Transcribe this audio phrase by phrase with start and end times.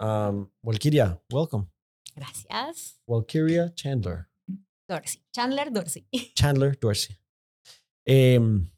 [0.00, 1.66] Um, Walkiria, welcome.
[2.14, 3.00] Gracias.
[3.06, 4.28] Walkiria Chandler.
[4.88, 5.22] Dorsey.
[5.32, 6.06] Chandler Dorsey.
[6.34, 7.16] Chandler Dorsey.
[8.06, 8.70] Em,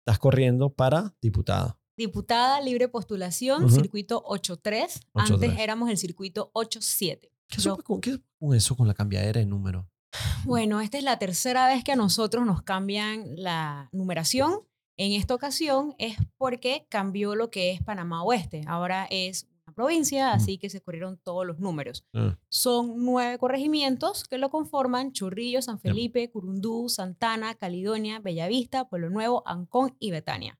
[0.00, 1.76] estás corriendo para diputada.
[1.96, 3.74] Diputada libre postulación, Ujú.
[3.74, 5.00] circuito 8-3.
[5.12, 5.32] 8-3.
[5.34, 7.30] Antes éramos el circuito 8-7.
[7.48, 9.88] ¿Qué con, qué con eso, con la cambiadera de número?
[10.44, 14.60] Bueno, esta es la tercera vez que a nosotros nos cambian la numeración.
[14.96, 18.62] En esta ocasión es porque cambió lo que es Panamá Oeste.
[18.66, 22.04] Ahora es provincia, así que se corrieron todos los números.
[22.14, 29.10] Ah, Son nueve corregimientos que lo conforman Chorrillo, San Felipe, Curundú, Santana, Caledonia, Bellavista, Pueblo
[29.10, 30.58] Nuevo, Ancón y Betania.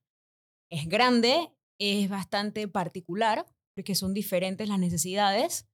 [0.69, 3.45] Es grande, es bastante particular
[3.75, 5.67] porque son diferentes las necesidades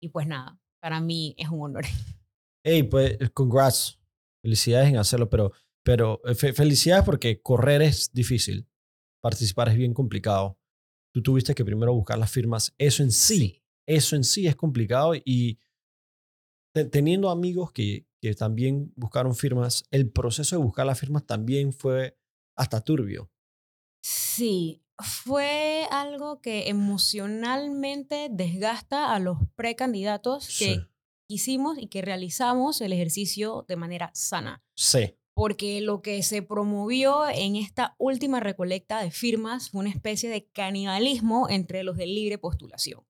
[0.00, 1.84] y pues nada, para mí es un honor.
[2.64, 3.98] Hey, pues, congrats.
[4.42, 5.52] Felicidades en hacerlo, pero,
[5.84, 8.68] pero eh, fe- felicidades porque correr es difícil.
[9.22, 10.58] Participar es bien complicado.
[11.12, 12.74] Tú tuviste que primero buscar las firmas.
[12.78, 15.58] Eso en sí, eso en sí es complicado y
[16.74, 21.72] te- teniendo amigos que, que también buscaron firmas, el proceso de buscar las firmas también
[21.72, 22.16] fue
[22.56, 23.30] hasta turbio.
[24.02, 30.80] Sí, fue algo que emocionalmente desgasta a los precandidatos que Sí.
[31.28, 34.62] hicimos y que realizamos el ejercicio de manera sana.
[34.76, 35.14] Sí.
[35.38, 40.48] Porque lo que se promovió en esta última recolecta de firmas fue una especie de
[40.48, 43.06] canibalismo entre los de libre postulación.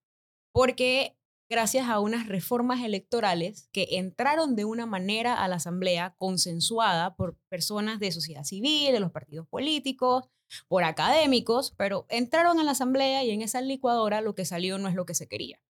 [0.52, 1.16] Porque
[1.48, 7.38] gracias a unas reformas electorales que entraron de una manera a la Asamblea consensuada por
[7.48, 10.28] personas de sociedad civil, de los partidos políticos,
[10.68, 14.88] por académicos, pero entraron a la Asamblea y en esa licuadora lo que salió no
[14.88, 15.62] es lo que se quería.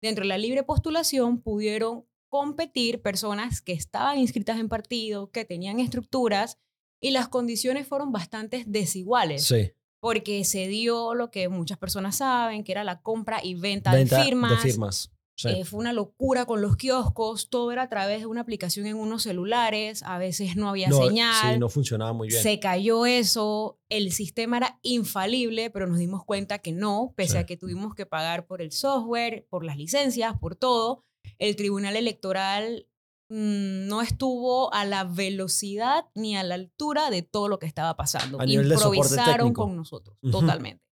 [0.00, 5.80] Dentro de la libre postulación pudieron competir personas que estaban inscritas en partido, que tenían
[5.80, 6.58] estructuras
[7.00, 9.72] y las condiciones fueron bastante desiguales Sí.
[10.00, 14.18] porque se dio lo que muchas personas saben, que era la compra y venta, Venta
[14.18, 14.50] de firmas.
[14.62, 15.10] De firmas.
[15.38, 15.48] Sí.
[15.50, 18.96] Eh, fue una locura con los kioscos, todo era a través de una aplicación en
[18.96, 22.42] unos celulares, a veces no había no, señal, Sí, no funcionaba muy bien.
[22.42, 27.38] se cayó eso, el sistema era infalible, pero nos dimos cuenta que no, pese Sí.
[27.38, 31.04] a que tuvimos que pagar por el software, por las licencias, por todo.
[31.38, 32.86] El Tribunal Electoral
[33.28, 37.96] mm, no estuvo a la velocidad ni a la altura de todo lo que estaba
[37.96, 38.40] pasando.
[38.40, 40.82] A nivel Improvisaron con nosotros, totalmente.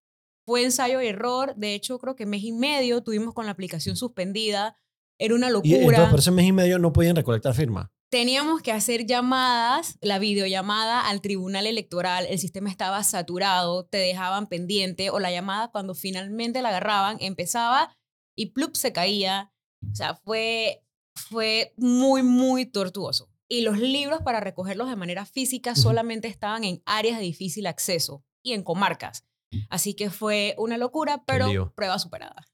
[0.47, 3.97] Fue ensayo y error, de hecho creo que mes y medio tuvimos con la aplicación
[3.97, 4.77] suspendida,
[5.19, 7.89] era una Y locura entonces por ese mes y medio no podían recolectar firmas.
[8.11, 14.49] teníamos que hacer llamadas, la videollamada al tribunal electoral, el sistema estaba saturado, te dejaban
[14.49, 17.97] pendiente o la llamada cuando finalmente la agarraban empezaba
[18.37, 19.51] y plup se caía.
[19.93, 20.83] O sea, fue,
[21.15, 23.31] fue muy, muy tortuoso.
[23.49, 28.25] Y los libros para recogerlos de manera física solamente estaban en áreas de difícil acceso
[28.43, 29.27] y en comarcas.
[29.69, 32.49] Así que fue una locura, pero prueba superada.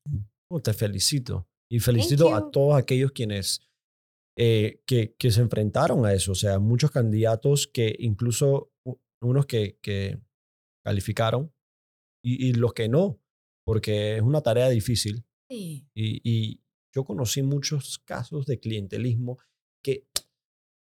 [0.51, 1.47] Oh, te felicito.
[1.71, 3.61] Y felicito a todos aquellos quienes
[4.37, 6.33] eh, que, que se enfrentaron a eso.
[6.33, 8.73] O sea, muchos candidatos que incluso
[9.23, 10.21] unos que, que
[10.85, 11.53] calificaron
[12.23, 13.21] y, y los que no,
[13.65, 15.25] porque es una tarea difícil.
[15.49, 15.87] Sí.
[15.95, 16.61] Y, y
[16.95, 19.39] yo conocí muchos casos de clientelismo
[19.83, 20.09] que,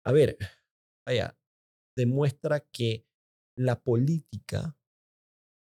[0.04, 0.36] a ver,
[1.06, 1.38] vaya,
[1.96, 3.06] demuestra que
[3.56, 4.76] la política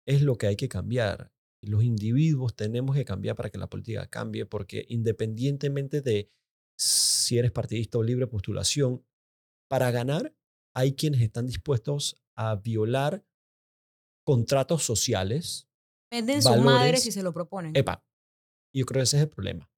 [0.06, 1.32] es lo que hay que cambiar.
[1.62, 6.30] Los individuos tenemos que cambiar para que la política cambie, porque independientemente de
[6.78, 9.04] si eres partidista o libre postulación,
[9.68, 10.34] para ganar
[10.74, 13.26] hay quienes están dispuestos a violar
[14.24, 15.68] contratos sociales.
[16.10, 17.74] Venden su madre si se lo proponen.
[17.74, 18.06] Epa,
[18.72, 19.68] yo creo que ese es el problema.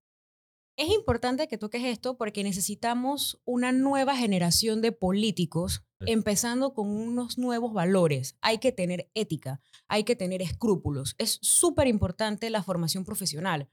[0.81, 6.11] Es importante que toques esto porque necesitamos una nueva generación de políticos, Sí.
[6.11, 8.39] empezando con unos nuevos valores.
[8.41, 11.15] Hay que tener ética, hay que tener escrúpulos.
[11.19, 13.69] Es súper importante la formación profesional,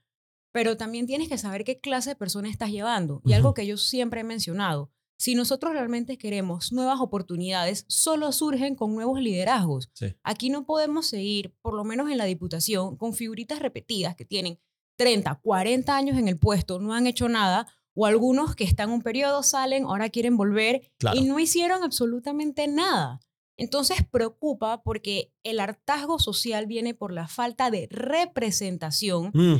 [0.52, 3.22] pero también tienes que saber qué clase de persona estás llevando.
[3.24, 8.74] Y algo que yo siempre he mencionado, si nosotros realmente queremos nuevas oportunidades, solo surgen
[8.74, 9.88] con nuevos liderazgos.
[9.94, 10.14] Sí.
[10.22, 14.60] Aquí no podemos seguir, por lo menos en la Diputación, con figuritas repetidas que tienen
[14.98, 19.02] 30, 40 años en el puesto, no han hecho nada, o algunos que están un
[19.02, 21.18] periodo, salen, ahora quieren volver Claro.
[21.18, 23.20] y no hicieron absolutamente nada.
[23.56, 29.56] Entonces preocupa porque el hartazgo social viene por la falta de representación Mm,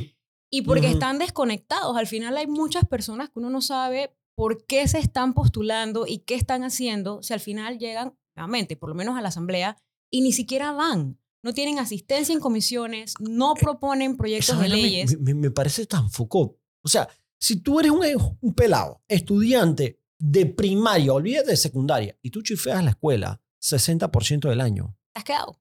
[0.51, 1.95] y porque están desconectados.
[1.97, 6.19] Al final hay muchas personas que uno no sabe por qué se están postulando y
[6.19, 9.75] qué están haciendo si al final llegan, nuevamente, por lo menos a la asamblea,
[10.09, 11.19] y ni siquiera van.
[11.41, 15.19] No tienen asistencia en comisiones, no proponen esa proyectos de me- leyes.
[15.19, 16.57] Me, me parece tan Foucault.
[16.81, 17.07] O sea,
[17.39, 18.01] si tú eres un,
[18.41, 24.59] un pelado, estudiante de primaria, olvídate de secundaria, y tú chifeas la escuela 60% del
[24.61, 25.59] año, ¿Te has quedado?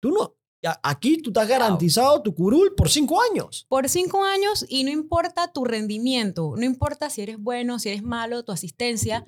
[0.00, 0.36] tú no,
[0.82, 3.64] Aquí tú estás garantizado tu curul por cinco años.
[3.70, 8.02] Por cinco años y no importa tu rendimiento, no importa si eres bueno, si eres
[8.02, 9.24] malo, tu asistencia.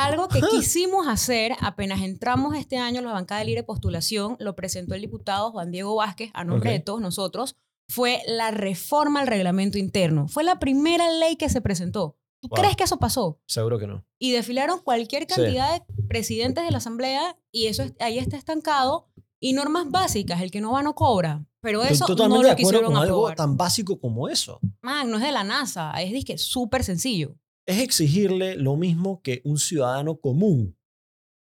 [0.00, 4.56] Algo que quisimos hacer apenas entramos este año en la bancada de libre postulación, lo
[4.56, 6.74] presentó el diputado Juan Diego Vázquez a nombre Ok.
[6.74, 7.56] de todos nosotros,
[7.88, 10.28] fue la reforma al reglamento interno.
[10.28, 12.16] Fue la primera ley que se presentó.
[12.40, 12.58] ¿Tú Wow.
[12.60, 13.38] crees que eso pasó?
[13.46, 14.04] Seguro que no.
[14.18, 15.28] y desfilaron cualquier Sí.
[15.28, 19.08] cantidad de presidentes de la asamblea y eso es- ahí está estancado
[19.40, 22.56] y normas básicas, el que no va no cobra, pero eso no lo de acuerdo
[22.56, 23.36] quisieron con algo aprobar.
[23.36, 24.60] tan básico como eso.
[24.82, 27.34] Man, no es de la NASA, es disque súper sencillo.
[27.66, 30.76] Es exigirle lo mismo que un ciudadano común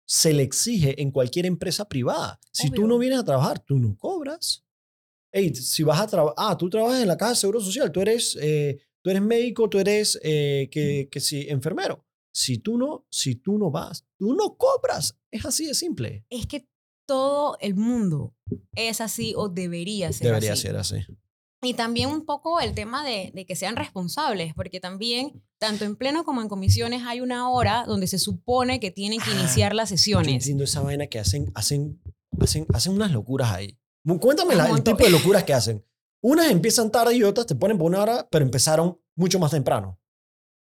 [0.06, 2.38] se le exige en cualquier empresa privada.
[2.52, 4.64] Si tú no vienes a trabajar, tú no cobras.
[5.32, 8.00] Ey, si vas a trabajar, ah, tú trabajas en la caja de seguro social, tú
[8.00, 12.06] eres, eh, tú eres médico, tú eres eh, que, que si, enfermero.
[12.32, 15.18] Si tú no, si tú no vas, tú no cobras.
[15.30, 16.24] Es así de simple.
[16.30, 16.68] Es que
[17.06, 18.34] todo el mundo
[18.74, 20.62] es así o debería ser Debería así.
[20.62, 20.96] ser así.
[21.64, 25.96] Y también un poco el tema de, de que sean responsables, porque también, tanto en
[25.96, 29.74] pleno como en comisiones, hay una hora donde se supone que tienen que Ah, iniciar
[29.74, 30.32] las Yo sesiones.
[30.34, 32.00] entiendo esa vaina que hacen, hacen,
[32.40, 33.78] hacen, hacen unas locuras ahí.
[34.20, 35.84] Cuéntame la- el tipo de locuras que hacen.
[36.22, 39.98] Unas empiezan tarde y otras te ponen por una hora, pero empezaron mucho más temprano.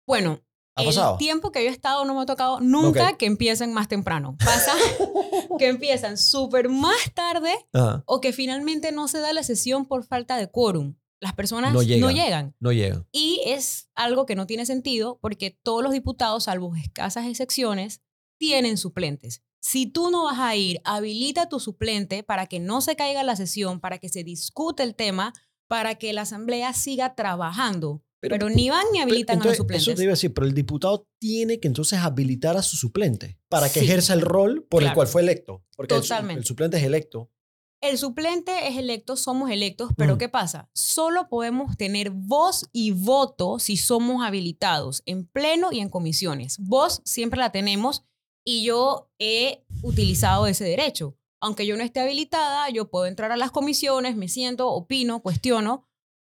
[0.07, 0.39] Bueno,
[0.75, 1.17] ¿Ha el pasado?
[1.17, 3.17] tiempo que yo he estado no me ha tocado nunca Ok.
[3.17, 4.35] que empiecen más temprano.
[4.43, 4.73] Pasa
[5.59, 10.03] que empiezan súper más tarde Ajá, o que finalmente no se da la sesión por
[10.05, 10.95] falta de quórum.
[11.19, 12.13] Las personas No no llegan.
[12.15, 12.55] llegan.
[12.59, 13.07] no llegan.
[13.11, 18.01] Y es algo que no tiene sentido porque todos los diputados, salvo escasas excepciones,
[18.37, 19.41] tienen suplentes.
[19.61, 23.37] Si tú no vas a ir, habilita tu suplente para que no se caiga la
[23.37, 25.31] sesión, para que se discute el tema,
[25.69, 28.02] para que la asamblea siga trabajando.
[28.23, 29.87] Pero- Pero, ni van ni habilitan Entonces, a los suplentes.
[29.89, 33.37] Eso te iba a decir, pero el diputado tiene que entonces habilitar a su suplente
[33.49, 33.85] para que Sí.
[33.85, 35.65] ejerza el rol por el cual fue electo.
[35.75, 36.39] Porque el su- Totalmente.
[36.39, 37.29] el suplente es electo.
[37.81, 40.17] El suplente es electo, somos electos, pero Mm.
[40.19, 40.69] ¿qué pasa?
[40.73, 46.55] Solo podemos tener voz y voto si somos habilitados en pleno y en comisiones.
[46.59, 48.05] Voz siempre la tenemos
[48.45, 51.17] y yo he utilizado ese derecho.
[51.41, 55.85] Aunque yo no esté habilitada, yo puedo entrar a las comisiones, me siento, opino, cuestiono,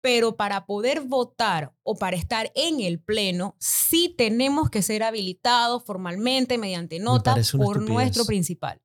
[0.05, 5.83] pero para poder votar o para estar en el pleno, sí tenemos que ser habilitados
[5.83, 7.89] formalmente mediante nota por estupidez.
[7.89, 8.83] nuestro principal.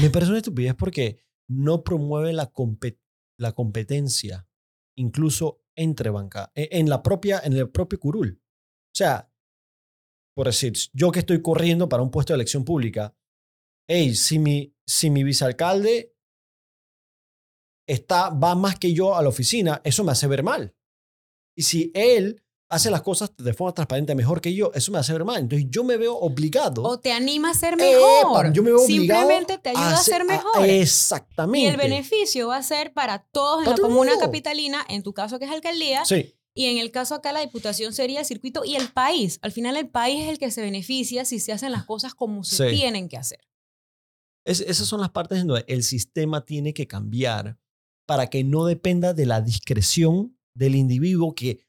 [0.00, 2.98] Me parece una estupidez porque no promueve la, compe-
[3.38, 4.48] la competencia,
[4.96, 8.42] incluso entre bancadas, en la propia, en el propio curul.
[8.42, 9.30] O sea,
[10.34, 13.14] por decir, yo que estoy corriendo para un puesto de elección pública,
[13.86, 16.16] hey, si mi, si mi vicealcalde
[17.92, 20.74] está, va más que yo a la oficina, eso me hace ver mal.
[21.56, 22.42] Y si él
[22.72, 25.40] hace las cosas de forma transparente mejor que yo, eso me hace ver mal.
[25.40, 26.84] Entonces yo me veo obligado.
[26.84, 28.52] O te anima a ser Epa, mejor.
[28.52, 30.64] yo me veo obligado Simplemente te ayuda a hacer- ser mejor.
[30.66, 31.66] exactamente.
[31.66, 34.24] y el beneficio va a ser para todos en la todo el comuna mundo.
[34.26, 36.32] capitalina, en tu caso que es alcaldía, Sí.
[36.54, 39.40] y en el caso acá la diputación sería el circuito y el país.
[39.42, 42.44] Al final el país es el que se beneficia si se hacen las cosas como
[42.44, 42.76] se Sí.
[42.76, 43.40] tienen que hacer.
[44.46, 47.58] Es- esas son las partes en donde el sistema tiene que cambiar
[48.10, 51.60] para que no dependa de la discreción del individuo que,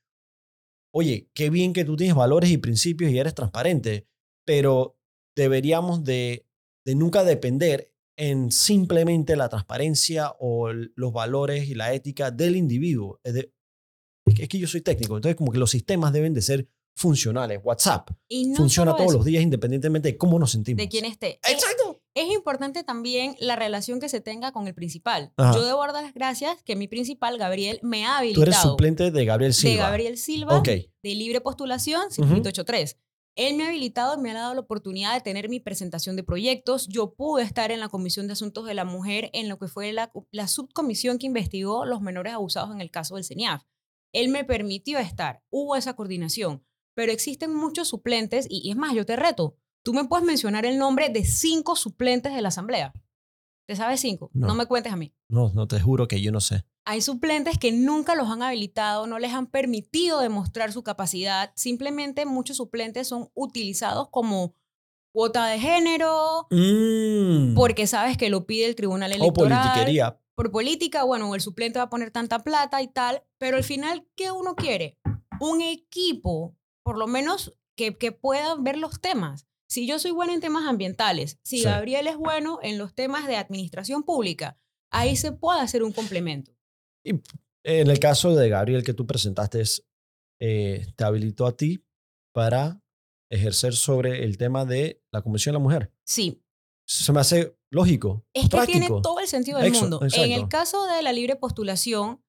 [0.92, 4.08] oye, qué bien que tú tienes valores y principios y eres transparente,
[4.44, 4.98] pero
[5.38, 6.48] deberíamos de,
[6.84, 12.56] de nunca depender en simplemente la transparencia o el- los valores y la ética del
[12.56, 13.20] individuo.
[13.24, 13.54] Es, de-
[14.26, 16.68] es que, es que yo soy técnico, entonces como que los sistemas deben de ser
[16.98, 17.60] funcionales.
[17.64, 20.80] WhatsApp Y no funciona todos eso, los días independientemente de cómo nos sentimos.
[20.84, 21.40] de quién esté.
[21.44, 21.81] Es- Exacto.
[22.14, 25.32] Es importante también la relación que se tenga con el principal.
[25.38, 25.54] Ajá.
[25.54, 28.44] Yo debo dar las gracias que mi principal, Gabriel, me ha Tú habilitado.
[28.44, 29.72] eres suplente de Gabriel Silva.
[29.72, 30.62] De Gabriel Silva.
[30.62, 32.98] De libre postulación, circuito 83.
[33.38, 36.88] Él me ha habilitado me ha dado la oportunidad de tener mi presentación de proyectos.
[36.90, 39.94] Yo pude estar en la Comisión de Asuntos de la Mujer en lo que fue
[39.94, 43.64] la, la subcomisión que investigó los menores abusados en el caso del CENIAF.
[44.14, 48.94] Él me permitió estar, hubo esa coordinación, pero existen muchos suplentes y, y es más,
[48.94, 52.94] yo te reto, tú me puedes mencionar el nombre de cinco suplentes de la Asamblea.
[53.68, 54.30] ¿Te sabes cinco?
[54.34, 54.48] No.
[54.48, 55.14] no me cuentes a mí.
[55.30, 56.66] No, no te juro que yo no sé.
[56.86, 61.52] Hay suplentes que nunca los han habilitado, no les han permitido demostrar su capacidad.
[61.56, 64.56] Simplemente muchos suplentes son utilizados como
[65.14, 67.54] cuota de género, Mm.
[67.56, 69.60] porque sabes que lo pide el tribunal o electoral.
[69.62, 70.20] politiquería.
[70.36, 74.08] Por política, bueno, el suplente va a poner tanta plata y tal, pero al final,
[74.16, 74.98] ¿qué uno quiere?
[75.40, 79.48] Un equipo, por lo menos, que, que pueda ver los temas.
[79.72, 81.64] Si yo soy buena en temas ambientales, si Sí.
[81.64, 84.60] Gabriel es bueno en los temas de administración pública,
[84.92, 86.52] ahí se puede hacer un complemento.
[87.06, 87.22] En
[87.64, 89.88] el caso de Gabriel que tú presentaste, es,
[90.42, 91.86] eh, te habilitó a ti
[92.34, 92.82] para
[93.32, 95.94] ejercer sobre el tema de la Comisión de la Mujer.
[96.06, 96.44] Sí,
[96.86, 98.26] Se me hace lógico.
[98.34, 100.02] Es que tiene todo el sentido del Exo- mundo.
[100.02, 102.22] En el caso de la libre postulación,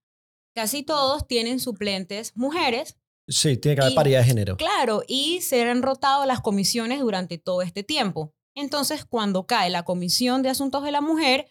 [0.54, 2.96] casi todos tienen suplentes mujeres,
[3.32, 4.56] Sí, tiene que haber y- paridad de género.
[4.56, 8.32] claro, y se han rotado las comisiones durante todo este tiempo.
[8.54, 11.46] Entonces, cuando cae la Comisión de Asuntos de la Mujer,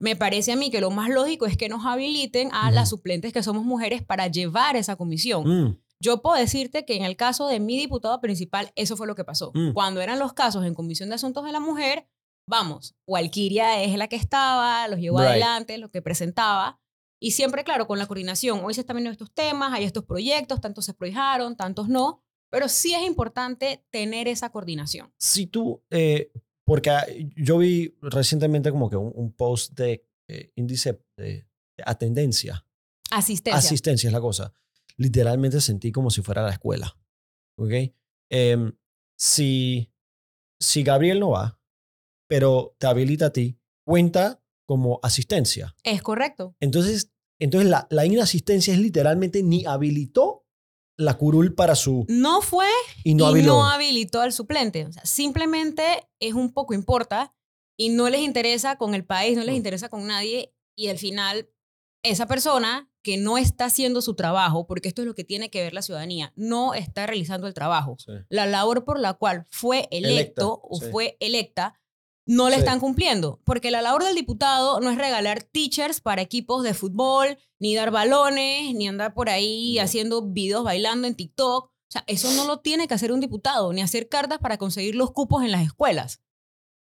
[0.00, 3.32] me parece a mí que lo más lógico es que nos habiliten a las suplentes
[3.32, 5.44] que somos mujeres para llevar esa comisión.
[5.46, 9.14] Mm, Yo puedo decirte que en el caso de mi diputado principal, eso fue lo
[9.14, 9.52] que pasó.
[9.54, 9.72] Mm.
[9.72, 12.06] Cuando eran los casos en Comisión de Asuntos de la Mujer,
[12.48, 15.30] vamos, Walkiria es la que estaba, los llevó Right.
[15.30, 16.78] adelante, lo que presentaba.
[17.18, 18.60] Y siempre, claro, con la coordinación.
[18.64, 22.22] Hoy se están viendo estos temas, hay estos proyectos, tantos se prohijaron, tantos no.
[22.50, 25.12] Pero sí es importante tener esa coordinación.
[25.18, 26.30] si tú, eh,
[26.64, 27.06] porque ah,
[27.36, 31.46] yo vi recientemente como que un, un post de eh, índice de,
[31.76, 32.64] de atendencia,
[33.10, 33.58] Asistencia.
[33.58, 34.52] asistencia es la cosa.
[34.96, 36.96] Literalmente sentí como si fuera a la escuela.
[37.58, 37.72] ¿Ok?
[38.30, 38.72] Em,
[39.16, 39.92] si,
[40.60, 41.60] si Gabriel no va,
[42.28, 45.74] pero te habilita a ti, cuenta como asistencia.
[45.84, 46.54] es correcto.
[46.60, 50.44] Entonces, entonces la, la inasistencia es literalmente ni habilitó
[50.98, 52.06] la curul para su...
[52.08, 52.66] No fue
[53.04, 53.46] Y no y habiló.
[53.54, 54.86] no habilitó al suplente.
[54.86, 57.34] O sea, simplemente es un poco importa
[57.78, 59.56] y no les interesa con el país, no les Mm.
[59.58, 61.50] interesa con nadie y al final
[62.02, 65.60] esa persona que no está haciendo su trabajo, porque esto es lo que tiene que
[65.62, 67.96] ver la ciudadanía, no está realizando el trabajo.
[67.98, 68.12] Sí.
[68.30, 70.86] La labor por la cual fue electo Electa, o sí.
[70.90, 71.78] fue electa
[72.26, 72.60] no la Sí.
[72.60, 77.38] están cumpliendo, porque la labor del diputado no es regalar teachers para equipos de fútbol,
[77.58, 79.82] ni dar balones, ni andar por ahí No.
[79.84, 81.66] haciendo videos bailando en TikTok.
[81.66, 84.96] O sea, eso no lo tiene que hacer un diputado, ni hacer cartas para conseguir
[84.96, 86.20] los cupos en las escuelas.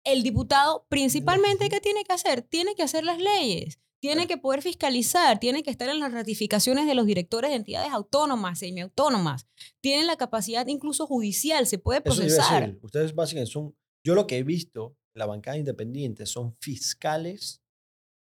[0.05, 2.41] El diputado, principalmente, ¿qué tiene que hacer?
[2.43, 6.85] Tiene que hacer las leyes, tiene que poder fiscalizar, tiene que estar en las ratificaciones
[6.85, 9.47] de los directores de entidades autónomas, semiautónomas,
[9.81, 12.61] tiene la capacidad incluso judicial, se puede Eso procesar.
[12.67, 17.61] decir, ustedes básicamente son, yo lo que he visto la bancada independiente son fiscales,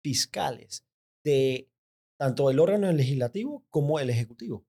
[0.03, 0.85] fiscales
[1.25, 1.71] de
[2.19, 4.65] tanto el órgano legislativo como el ejecutivo.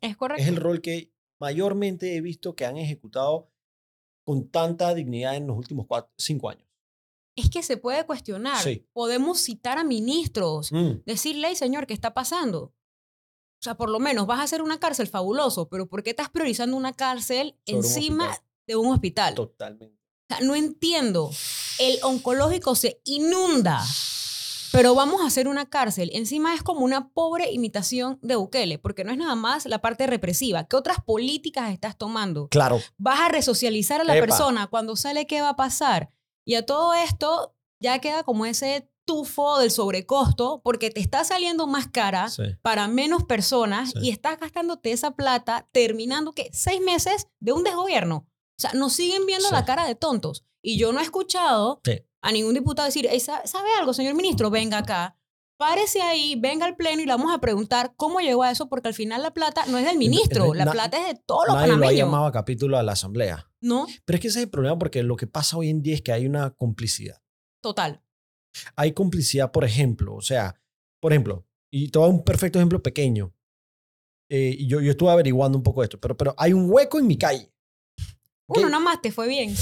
[0.00, 0.42] Es correcto.
[0.42, 3.50] Es el rol que mayormente he visto que han ejecutado
[4.24, 6.66] con tanta dignidad en los últimos cuatro, cinco años.
[7.36, 8.62] Es que se puede cuestionar.
[8.62, 8.86] Sí.
[8.92, 12.74] Podemos citar a ministros, Mm, decirle, "Ey, señor, ¿qué está pasando?
[13.60, 16.30] O sea, por lo menos vas a hacer una cárcel fabuloso, pero ¿por qué estás
[16.30, 19.34] priorizando una cárcel Sobre encima de un hospital?
[19.34, 19.99] Totalmente.
[20.36, 21.30] Sea, no entiendo.
[21.78, 23.82] El oncológico se inunda,
[24.72, 26.10] pero vamos a hacer una cárcel.
[26.12, 30.06] Encima es como una pobre imitación de Bukele, porque no es nada más la parte
[30.06, 30.64] represiva.
[30.64, 32.48] ¿Qué otras políticas estás tomando?
[32.48, 34.26] Claro, vas a resocializar a la Epa.
[34.26, 36.10] persona, cuando sale, ¿qué va a pasar?
[36.44, 41.66] Y a todo esto ya queda como ese tufo del sobrecosto, porque te está saliendo
[41.66, 42.42] más cara sí.
[42.62, 43.98] para menos personas Sí.
[44.02, 46.48] y estás gastándote esa plata terminando, ¿qué?
[46.52, 48.28] Seis meses de un desgobierno.
[48.60, 49.54] O sea, nos siguen viendo Sí.
[49.54, 50.44] la cara de tontos.
[50.62, 51.92] Y yo no he escuchado Sí.
[52.22, 54.50] a ningún diputado decir, "Ey, ¿sabe algo, señor ministro?
[54.50, 55.16] Venga acá.
[55.58, 58.88] Párese ahí, venga al pleno y le vamos a preguntar cómo llegó a eso, porque
[58.88, 61.54] al final la plata no es del ministro, la na- plata es de todos los
[61.56, 62.06] Nadie lo ha panameños.
[62.06, 63.50] llamado a capítulo a la asamblea.
[63.62, 63.86] ¿No?
[64.06, 66.02] Pero es que ese es el problema porque lo que pasa hoy en día es
[66.02, 67.20] que hay una complicidad.
[67.62, 68.02] Total.
[68.74, 70.60] hay complicidad, por ejemplo, o sea,
[71.00, 73.32] por ejemplo, y te voy a dar un perfecto ejemplo pequeño.
[74.28, 77.16] Eh, yo, yo estuve averiguando un poco esto, pero, pero hay un hueco en mi
[77.18, 77.52] calle.
[78.58, 79.54] Uno nada más te fue bien.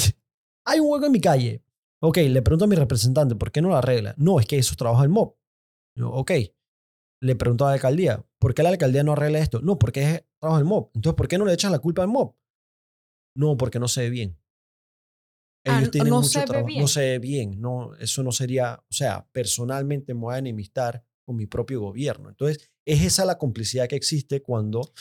[0.65, 1.63] Hay un hueco en mi calle.
[2.01, 4.15] Ok, le pregunto a mi representante, ¿por qué no lo arregla?
[4.19, 5.35] No, es que eso trabaja el MOB.
[5.97, 6.33] Yo, ok.
[7.21, 9.61] Le pregunto a la alcaldía, ¿por qué la alcaldía no arregla esto?
[9.61, 10.91] No, porque es trabajo del MOB.
[10.95, 12.35] Entonces, ¿por qué no le echan la culpa al MOB?
[13.37, 14.39] No, porque no se ve bien.
[15.67, 16.67] Ah, Ellos tienen no mucho se ve trabajo.
[16.67, 16.81] bien.
[16.81, 17.61] No se ve bien.
[17.61, 22.29] No, eso no sería, o sea, personalmente me voy a enemistar con mi propio gobierno.
[22.29, 24.93] Entonces, es esa la complicidad que existe cuando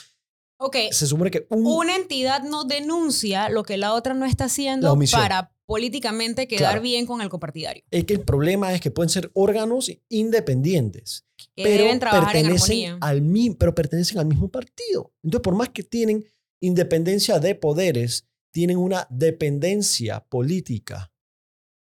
[0.60, 4.46] Ok, se supone que un, una entidad no denuncia lo que la otra no está
[4.46, 6.82] haciendo para políticamente quedar Claro.
[6.82, 7.84] bien con el copartidario.
[7.92, 12.44] es que el problema es que pueden ser órganos independientes, Que pero deben trabajar en
[12.48, 12.98] pertenecen armonía.
[13.02, 15.14] al pero pertenecen al mismo partido.
[15.24, 16.26] Entonces, por más que tienen
[16.62, 21.12] independencia de poderes, tienen una dependencia política.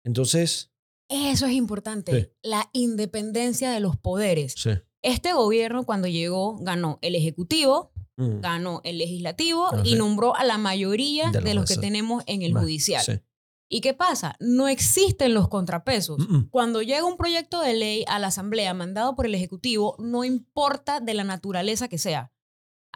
[0.05, 0.71] Entonces,
[1.09, 2.11] Eso es importante.
[2.11, 2.29] Sí.
[2.43, 4.53] La independencia de los poderes.
[4.57, 4.71] sí.
[5.03, 9.95] Este gobierno cuando llegó ganó el ejecutivo, Mm, ganó el legislativo Ah, y sí.
[9.95, 13.03] nombró a la mayoría De de, los que tenemos en el judicial.
[13.03, 13.19] sí.
[13.69, 14.35] ¿Y qué pasa?
[14.39, 16.17] No existen los contrapesos.
[16.19, 16.49] Mm, mm.
[16.49, 20.99] Cuando llega un proyecto de ley a la Asamblea mandado por el Ejecutivo, no importa
[21.01, 22.31] de la naturaleza que sea.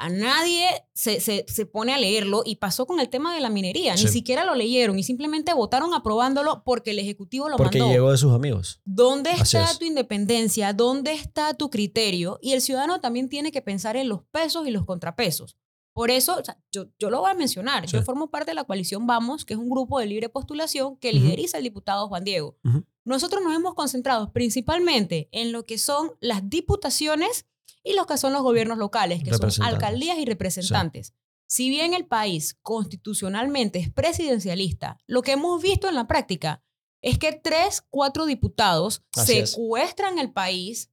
[0.04, 3.50] A nadie se, se- se pone a leerlo y pasó con el tema de la
[3.50, 3.94] minería.
[3.96, 7.94] Ni siquiera lo leyeron y simplemente votaron aprobándolo porque el Ejecutivo lo Porque mandó.
[7.94, 8.82] llegó de sus amigos.
[8.84, 9.78] ¿Dónde Así está es.
[9.80, 10.74] tu independencia?
[10.74, 12.40] ¿Dónde está tu criterio?
[12.42, 15.56] Y el ciudadano también tiene que pensar en los pesos y los contrapesos.
[15.94, 17.86] Por eso, o sea, yo, yo lo voy a mencionar.
[17.86, 21.10] Yo formo parte de la coalición Vamos, que es un grupo de libre postulación que
[21.10, 21.18] Ujú.
[21.18, 22.58] lideriza el diputado Juan Diego.
[23.04, 27.46] Nosotros nos hemos concentrado principalmente en lo que son las diputaciones
[27.84, 31.14] y los que son los gobiernos locales, que son alcaldías y representantes.
[31.48, 36.64] Si bien el país constitucionalmente es presidencialista, lo que hemos visto en la práctica
[37.02, 39.52] es que tres, cuatro diputados Así es.
[39.52, 40.92] secuestran el país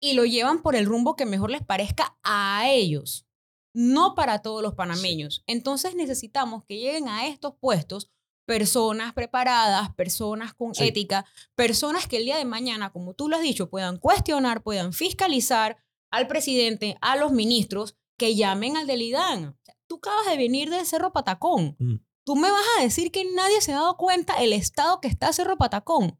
[0.00, 3.26] y lo llevan por el rumbo que mejor les parezca a ellos,
[3.74, 5.44] no para todos los panameños.
[5.46, 8.10] Entonces necesitamos que lleguen a estos puestos
[8.44, 10.84] personas preparadas, personas con Sí.
[10.88, 11.24] ética,
[11.54, 15.76] personas que el día de mañana, como tú lo has dicho, puedan cuestionar, puedan fiscalizar
[16.12, 19.44] al presidente, a los ministros, que llamen al del IDAN.
[19.46, 21.74] O sea, tú acabas de venir del Cerro Patacón.
[21.80, 21.96] Mm.
[22.24, 25.32] Tú me vas a decir que nadie se ha dado cuenta el estado que está
[25.32, 26.18] Cerro Patacón.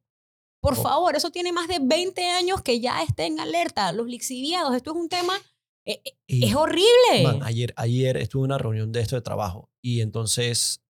[0.60, 0.82] Por Oh.
[0.82, 3.92] favor, eso tiene más de 20 años que ya está en alerta.
[3.92, 5.34] Los lixiviados, esto es un tema,
[5.86, 7.22] eh, eh, Y, es horrible.
[7.22, 10.82] man, ayer, ayer estuve en una reunión de esto de trabajo y entonces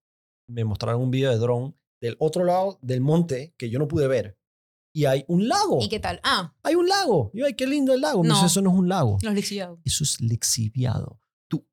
[0.47, 4.07] me mostraron un video de dron del otro lado del monte que yo no pude
[4.07, 4.37] ver.
[4.95, 5.79] Y hay un lago.
[5.81, 6.19] ¿Y qué tal?
[6.23, 7.31] Ah, Hay un lago.
[7.33, 8.23] Y yo, ay, qué lindo el lago.
[8.23, 8.35] No.
[8.35, 9.17] dice, eso no es un lago.
[9.23, 9.79] los lixiviados.
[9.83, 11.19] Eso es lixiviado.
[11.49, 11.67] Tú,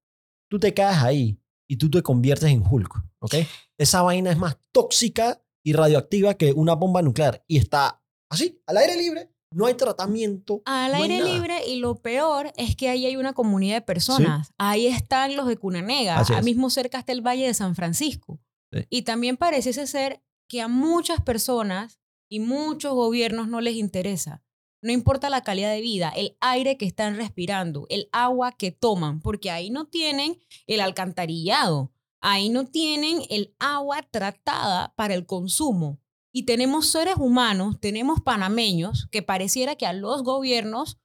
[0.48, 3.34] tú te caes ahí y tú te conviertes en Hulk, ¿ok?
[3.78, 7.44] Esa vaina es más tóxica y radioactiva que una bomba nuclear.
[7.46, 9.30] Y está así, al aire libre.
[9.52, 10.62] No hay tratamiento.
[10.64, 14.52] Al no aire libre y lo peor es que ahí hay una comunidad de personas.
[14.58, 16.44] Ahí están los de Cunanega, ahí es.
[16.44, 18.40] mismo cerca está el Valle de San Francisco.
[18.72, 18.86] Sí.
[18.88, 21.99] Y también pareciese ser que a muchas personas
[22.30, 24.42] y muchos gobiernos no les interesa.
[24.82, 29.20] No importa la calidad de vida, el aire que están respirando, el agua que toman,
[29.20, 36.00] porque ahí no tienen el alcantarillado, ahí no tienen el agua tratada para el consumo.
[36.32, 40.98] Y tenemos seres humanos, tenemos panameños que pareciera que a los gobiernos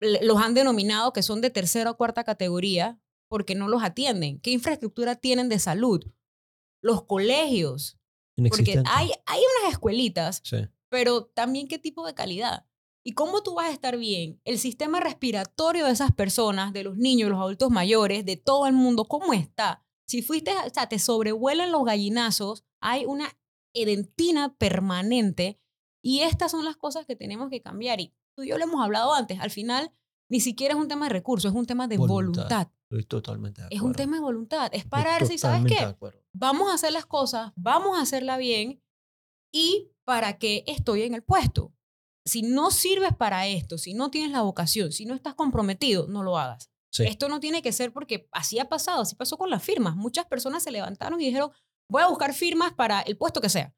[0.00, 4.38] los han denominado que son de tercera o cuarta categoría porque no los atienden.
[4.40, 6.04] ¿Qué infraestructura tienen de salud?
[6.82, 7.98] Los colegios,
[8.36, 10.56] porque hay, hay unas escuelitas, Sí.
[10.88, 12.66] pero también qué tipo de calidad.
[13.06, 14.40] ¿Y cómo tú vas a estar bien?
[14.44, 18.72] El sistema respiratorio de esas personas, de los niños, los adultos mayores, de todo el
[18.72, 19.84] mundo, ¿cómo está?
[20.06, 23.36] Si fuiste, o sea, te sobrevuelan los gallinazos, hay una
[23.74, 25.60] edentina permanente
[26.02, 28.00] y estas son las cosas que tenemos que cambiar.
[28.00, 29.92] Y tú y yo lo hemos hablado antes, al final
[30.34, 32.42] ni siquiera es un tema de recursos, es un tema de Voluntad.
[32.42, 32.68] voluntad.
[32.90, 33.96] Estoy totalmente de Es un acuerdo.
[33.96, 36.18] tema de voluntad, es pararse y sabes qué, acuerdo.
[36.32, 38.82] vamos a hacer las cosas, vamos a hacerla bien
[39.52, 41.72] y para qué estoy en el puesto.
[42.26, 46.24] Si no sirves para esto, si no tienes la vocación, si no estás comprometido, no
[46.24, 46.68] lo hagas.
[46.90, 47.04] Sí.
[47.04, 49.94] Esto no tiene que ser porque así ha pasado, así pasó con las firmas.
[49.94, 51.52] Muchas personas se levantaron y dijeron,
[51.88, 53.72] voy a buscar firmas para el puesto que sea.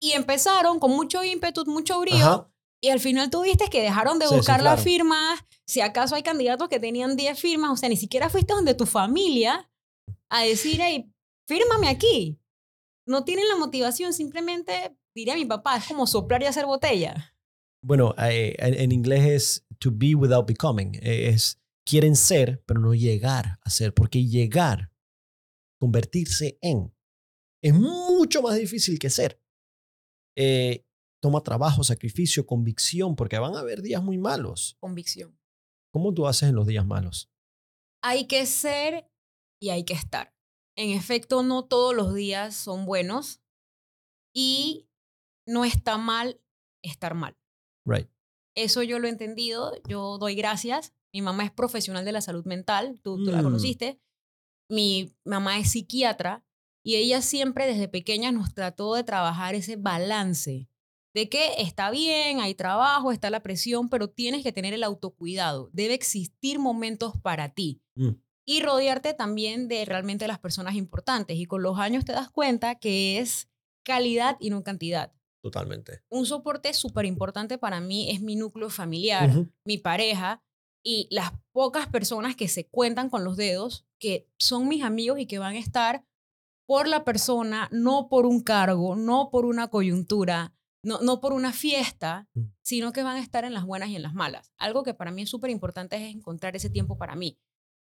[0.00, 2.50] Y empezaron con mucho ímpetu, mucho brío, Ajá.
[2.84, 5.42] Y al final tú viste que dejaron de buscar las firmas.
[5.66, 8.84] Si acaso hay candidatos que tenían 10 firmas, o sea, ni siquiera fuiste donde tu
[8.84, 9.70] familia
[10.28, 11.10] a decir, hey,
[11.48, 12.38] fírmame aquí.
[13.06, 17.34] No tienen la motivación, simplemente, diría mi papá, es como soplar y hacer botella.
[17.82, 20.94] Bueno, eh, en, en inglés es to be without becoming.
[20.96, 24.92] Eh, Es quieren ser, pero no llegar a ser, porque llegar,
[25.80, 26.94] convertirse en,
[27.62, 29.40] es mucho más difícil que ser.
[30.36, 30.83] Eh,
[31.24, 34.76] toma trabajo, sacrificio, convicción, porque van a haber días muy malos.
[34.78, 35.40] Convicción.
[35.90, 37.30] ¿Cómo tú haces en los días malos?
[38.02, 39.10] Hay que ser
[39.58, 40.34] y hay que estar.
[40.76, 43.40] En efecto, no todos los días son buenos
[44.34, 44.86] y
[45.48, 46.42] no está mal
[46.82, 47.38] estar mal.
[47.86, 48.10] Right.
[48.54, 50.92] Eso yo lo he entendido, yo doy gracias.
[51.10, 53.44] Mi mamá es profesional de la salud mental, tú, tú la Mm.
[53.44, 53.98] conociste.
[54.70, 56.44] Mi mamá es psiquiatra
[56.84, 60.68] y ella siempre desde pequeña nos trató de trabajar ese balance
[61.14, 65.70] de que está bien, hay trabajo, está la presión, pero tienes que tener el autocuidado.
[65.72, 68.10] Debe existir momentos para ti Mm.
[68.46, 71.38] y rodearte también de realmente las personas importantes.
[71.38, 73.48] Y con los años te das cuenta que es
[73.84, 75.12] calidad y no cantidad.
[75.42, 76.02] Totalmente.
[76.08, 79.30] Un soporte súper importante para mí es mi núcleo familiar,
[79.64, 80.42] mi pareja
[80.82, 85.26] y las pocas personas que se cuentan con los dedos, que son mis amigos y
[85.26, 86.04] que van a estar
[86.66, 91.52] por la persona, no por un cargo, no por una coyuntura, no, no por una
[91.52, 92.42] fiesta, Mm.
[92.62, 94.52] sino que van a estar en las buenas y en las malas.
[94.56, 97.38] Algo que para mí es súper importante es encontrar ese tiempo para mí,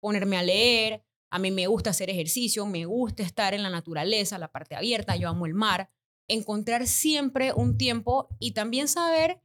[0.00, 4.38] ponerme a leer, a mí me gusta hacer ejercicio, me gusta estar en la naturaleza,
[4.38, 5.90] la parte abierta, yo amo el mar,
[6.28, 9.40] encontrar siempre un tiempo y también saber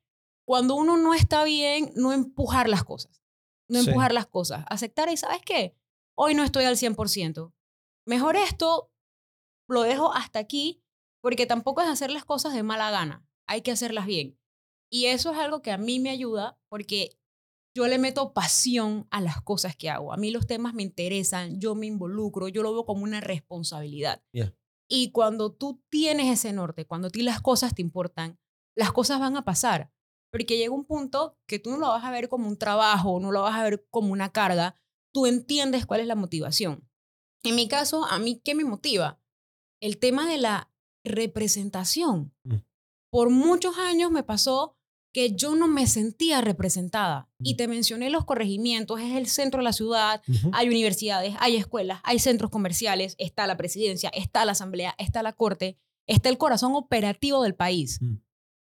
[0.46, 3.22] cuando uno no está bien, no empujar las cosas,
[3.68, 3.88] no Sí.
[3.90, 5.76] empujar las cosas, aceptar y sabes qué,
[6.16, 7.54] hoy no estoy al 100%,
[8.06, 8.92] mejor esto
[9.68, 10.84] lo dejo hasta aquí
[11.22, 14.40] porque tampoco es hacer las cosas de mala gana, hay que hacerlas bien.
[14.92, 17.20] Y eso es algo que a mí me ayuda porque
[17.76, 20.14] yo le meto pasión a las cosas que hago.
[20.14, 24.24] A mí los temas me interesan, yo me involucro, yo lo veo como una responsabilidad.
[24.32, 24.56] Yeah.
[24.88, 28.40] Y cuando tú tienes ese norte, cuando a ti las cosas te importan,
[28.76, 29.92] las cosas van a pasar.
[30.32, 33.32] Porque llega un punto que tú no lo vas a ver como un trabajo, no
[33.32, 34.76] lo vas a ver como una carga,
[35.12, 36.88] tú entiendes cuál es la motivación.
[37.44, 39.20] En mi caso, a mí, ¿qué me motiva?
[39.82, 40.72] El tema de la
[41.04, 42.34] representación.
[42.44, 42.58] Mm.
[43.12, 44.76] Por muchos años me pasó
[45.12, 47.30] que yo no me sentía representada.
[47.40, 50.22] Y te mencioné los corregimientos, es el centro de la ciudad,
[50.54, 55.34] hay universidades, hay escuelas, hay centros comerciales, está la presidencia, está la asamblea, está la
[55.34, 58.00] corte, está el corazón operativo del país.
[58.02, 58.18] Mm.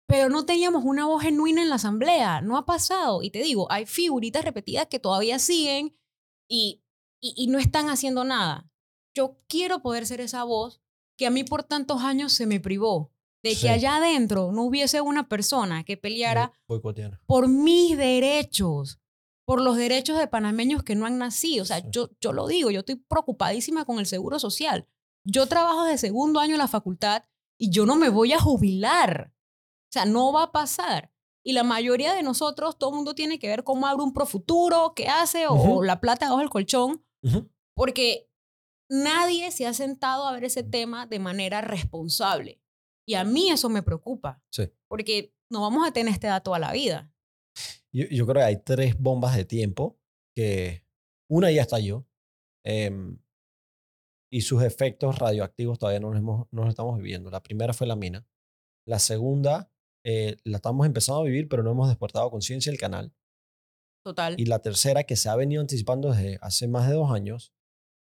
[0.08, 3.24] Pero no teníamos una voz genuina en la asamblea, no ha pasado.
[3.24, 5.96] Y te digo, hay figuritas repetidas que todavía siguen
[6.50, 6.84] y,
[7.22, 8.69] y, y no están haciendo nada.
[9.15, 10.82] Yo quiero poder ser esa voz
[11.17, 13.12] que a mí por tantos años se me privó,
[13.44, 13.62] de Sí.
[13.62, 16.82] que allá adentro no hubiese una persona que peleara Voy-
[17.26, 19.00] por mis derechos,
[19.46, 21.64] por los derechos de panameños que no han nacido.
[21.64, 21.88] O sea, Sí.
[21.92, 24.88] yo, yo lo digo, yo estoy preocupadísima con el seguro social.
[25.26, 27.24] Yo trabajo de segundo año en la facultad
[27.60, 29.34] y yo no me voy a jubilar.
[29.36, 31.12] O sea, no va a pasar.
[31.46, 34.94] Y la mayoría de nosotros, todo el mundo tiene que ver cómo abre un profuturo,
[34.96, 35.84] qué hace, o Ujú.
[35.84, 37.50] la plata debajo del colchón, Ujú.
[37.76, 38.30] porque
[38.90, 42.62] nadie se ha sentado a ver ese tema de manera responsable.
[43.08, 44.70] Y a mí eso me preocupa, Sí.
[44.89, 47.12] porque no vamos a tener este dato a la vida.
[47.94, 50.00] Yo, yo creo que hay tres bombas de tiempo
[50.36, 50.84] que
[51.30, 52.08] una ya estalló
[52.66, 53.20] em,
[54.32, 57.30] y sus efectos radioactivos todavía no los, hemos- no los estamos viviendo.
[57.30, 58.26] La primera fue la mina.
[58.88, 59.70] La segunda
[60.06, 63.13] eh, la estamos empezando a vivir, pero no hemos despertado conciencia del canal.
[64.06, 64.36] Total.
[64.38, 67.54] Y la tercera, que se ha venido anticipando desde hace más de dos años,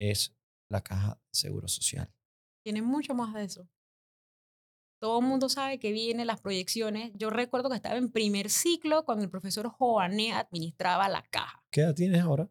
[0.02, 0.36] es
[0.70, 2.12] la caja de seguro social.
[2.66, 3.70] Tiene mucho más de eso.
[5.06, 7.12] Todo el mundo sabe que vienen las proyecciones.
[7.14, 11.64] Yo recuerdo que estaba en primer ciclo cuando el profesor Joané administraba la caja.
[11.70, 12.50] ¿Qué edad tienes ahora?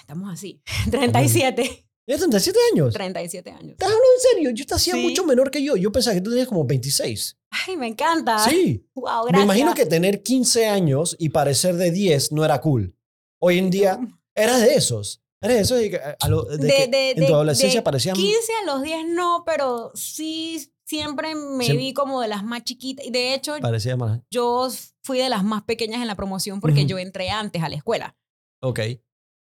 [0.00, 0.62] Estamos así.
[0.90, 1.62] 37.
[2.06, 2.94] ¿Tienes 37 años?
[2.94, 3.72] 37 años.
[3.72, 4.50] ¿Estás hablando en serio?
[4.52, 5.02] Yo te hacía Sí.
[5.02, 5.76] mucho menor que yo.
[5.76, 7.36] Yo pensaba que tú tenías como 26.
[7.50, 8.38] Ay, me encanta.
[8.38, 8.88] Sí.
[8.94, 9.36] Wow, gracias.
[9.36, 12.96] Me imagino que tener 15 años y parecer de 10 no era cool.
[13.38, 14.00] Hoy en día,
[14.34, 15.22] eras de esos.
[15.42, 17.34] Eres de esos de que, a- a lo- de De- que de- en de- tu
[17.34, 18.16] adolescencia de parecían...
[18.16, 23.06] 15 a los 10 no, pero sí siempre me vi como de las más chiquitas.
[23.06, 24.20] Y de hecho, Parecía más...
[24.30, 24.68] yo
[25.02, 26.88] fui de las más pequeñas en la promoción porque Ujú.
[26.88, 28.16] yo entré antes a la escuela.
[28.60, 28.80] Ok.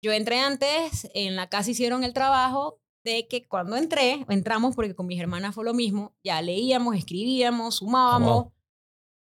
[0.04, 4.94] Yo entré antes, en la casa hicieron el trabajo de que cuando entré, entramos porque
[4.94, 8.44] con mis hermanas fue lo mismo, ya leíamos, escribíamos, sumábamos.
[8.44, 8.54] wow.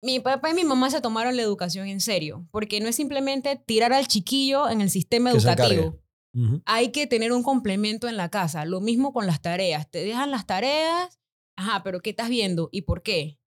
[0.03, 3.55] Mi papá y mi mamá se tomaron la educación en serio, porque no es simplemente
[3.65, 5.69] tirar al chiquillo en el sistema Que educativo.
[5.83, 5.99] encargue.
[6.35, 6.61] Ujú.
[6.65, 8.63] Hay que tener un complemento en la casa.
[8.65, 9.89] Lo mismo con las tareas.
[9.89, 11.18] Te dejan las tareas,
[11.59, 13.37] ajá, pero ¿qué estás viendo y por qué?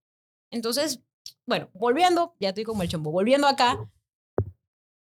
[0.50, 1.00] Entonces,
[1.46, 3.78] bueno, volviendo, ya estoy como el chombo, volviendo acá,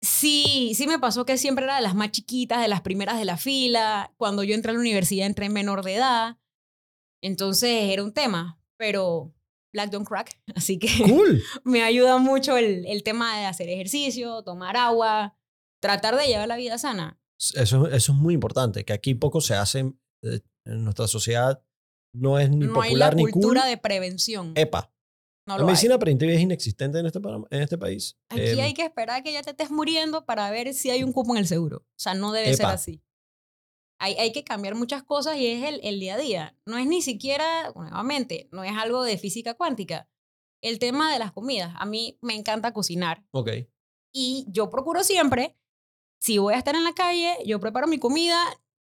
[0.01, 3.25] sí, sí me pasó que siempre era de las más chiquitas, de las primeras de
[3.25, 4.13] la fila.
[4.17, 6.37] Cuando yo entré a la universidad entré menor de edad.
[7.21, 9.33] Entonces era un tema, pero
[9.73, 11.41] Black Don't Crack, así que Cool.
[11.63, 15.37] me ayuda mucho el, el tema de hacer ejercicio, tomar agua,
[15.81, 17.19] tratar de llevar la vida sana.
[17.55, 19.79] Eso, eso es muy importante, que aquí poco se hace
[20.21, 21.63] eh, en nuestra sociedad.
[22.13, 23.31] No es ni no hay la popular ni cool.
[23.31, 24.53] cultura de prevención.
[24.55, 24.91] Epa.
[25.47, 25.67] no La hay.
[25.67, 28.17] medicina preventiva es inexistente en este, en este país.
[28.29, 31.11] Aquí Em, hay que esperar que ya te estés muriendo para ver si hay un
[31.11, 31.77] cupo en el seguro.
[31.79, 33.01] O sea, no debe ser así.
[33.99, 36.57] Hay, hay que cambiar muchas cosas y es el, el día a día.
[36.65, 40.09] No es ni siquiera, nuevamente, no es algo de física cuántica.
[40.61, 41.73] El tema de las comidas.
[41.77, 43.49] A mí me encanta cocinar Ok.
[44.13, 45.57] y yo procuro siempre,
[46.21, 48.37] si voy a estar en la calle, yo preparo mi comida,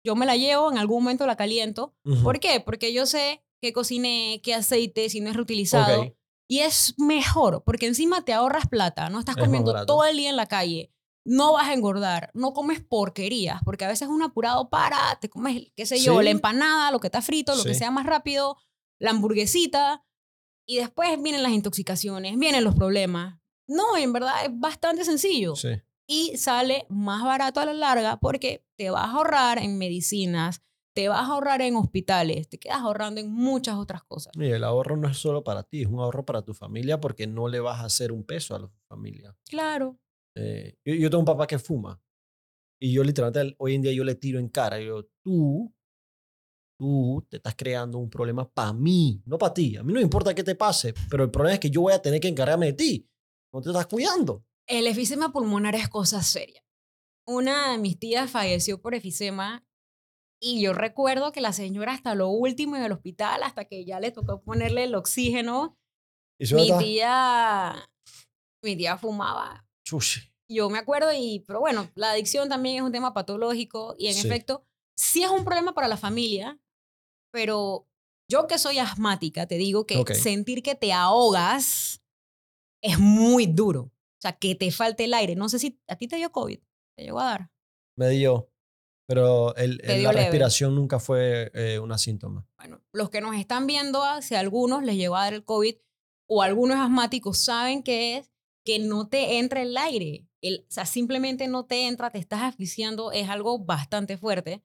[0.09, 1.95] yo me la llevo, en algún momento la caliento.
[2.05, 2.23] Ujú.
[2.23, 2.61] ¿Por qué?
[2.61, 6.15] Porque yo sé qué cociné, qué aceite, si no es reutilizado.
[6.51, 10.31] Y es mejor, porque encima te ahorras plata, no estás Es comiendo todo el día
[10.31, 10.91] en la calle,
[11.27, 15.71] no vas a engordar, no comes porquerías, porque a veces un apurado para, te comes,
[15.77, 16.25] qué sé yo, Sí.
[16.25, 18.57] la empanada, lo que está frito, lo que sea más rápido,
[18.99, 20.05] la hamburguesita,
[20.67, 23.39] y después vienen las intoxicaciones, vienen los problemas.
[23.67, 25.69] No, en verdad es bastante sencillo Sí.
[26.09, 30.63] Y sale más barato a la larga porque te vas a ahorrar en medicinas,
[30.97, 34.33] te vas a ahorrar en hospitales, te quedas ahorrando en muchas otras cosas.
[34.37, 37.27] Y el ahorro no es solo para ti, es un ahorro para tu familia porque
[37.27, 39.37] no le vas a hacer un peso a la familia.
[39.49, 39.99] Claro.
[40.35, 42.01] Eh, yo, yo tengo un papá que fuma
[42.81, 44.81] y yo literalmente hoy en día yo le tiro en cara.
[44.81, 45.73] Yo, tú,
[46.81, 49.77] tú te estás creando un problema para mí, no para ti.
[49.77, 51.93] A mí no me importa qué te pase, pero el problema es que yo voy
[51.93, 53.11] a tener que encargarme de ti.
[53.53, 54.45] No te estás cuidando.
[54.69, 56.63] El efisema pulmonar es cosa seria.
[57.27, 59.65] Una de mis tías falleció por efisema
[60.41, 63.99] y yo recuerdo que la señora hasta lo último en el hospital, hasta que ya
[63.99, 65.77] le tocó ponerle el oxígeno,
[66.41, 67.91] Y mi tía,
[68.63, 69.67] mi tía fumaba.
[69.85, 70.31] Chushi.
[70.51, 74.15] yo me acuerdo y, pero bueno, la adicción también es un tema patológico y en
[74.15, 74.27] Sí.
[74.29, 74.65] efecto
[74.97, 76.59] sí es un problema para la familia,
[77.33, 77.87] pero
[78.31, 82.03] yo que soy asmática, te digo que sentir que te ahogas
[82.83, 83.91] es muy duro.
[84.19, 85.37] O sea, que te falte el aire.
[85.37, 86.59] No sé si a ti te dio COVID,
[86.97, 87.51] te llegó a dar.
[87.97, 88.51] Me dio,
[89.07, 90.25] pero el, Te el- dio la leve.
[90.27, 92.47] respiración nunca fue eh, una síntoma.
[92.59, 95.45] Bueno, los que nos están viendo, ah, si a algunos les llegó a dar el
[95.45, 95.77] COVID
[96.29, 98.33] o algunos asmáticos saben que es
[98.65, 100.27] que no te entra el aire.
[100.43, 104.63] El, o sea, simplemente no te entra, te estás asfixiando, es algo bastante fuerte.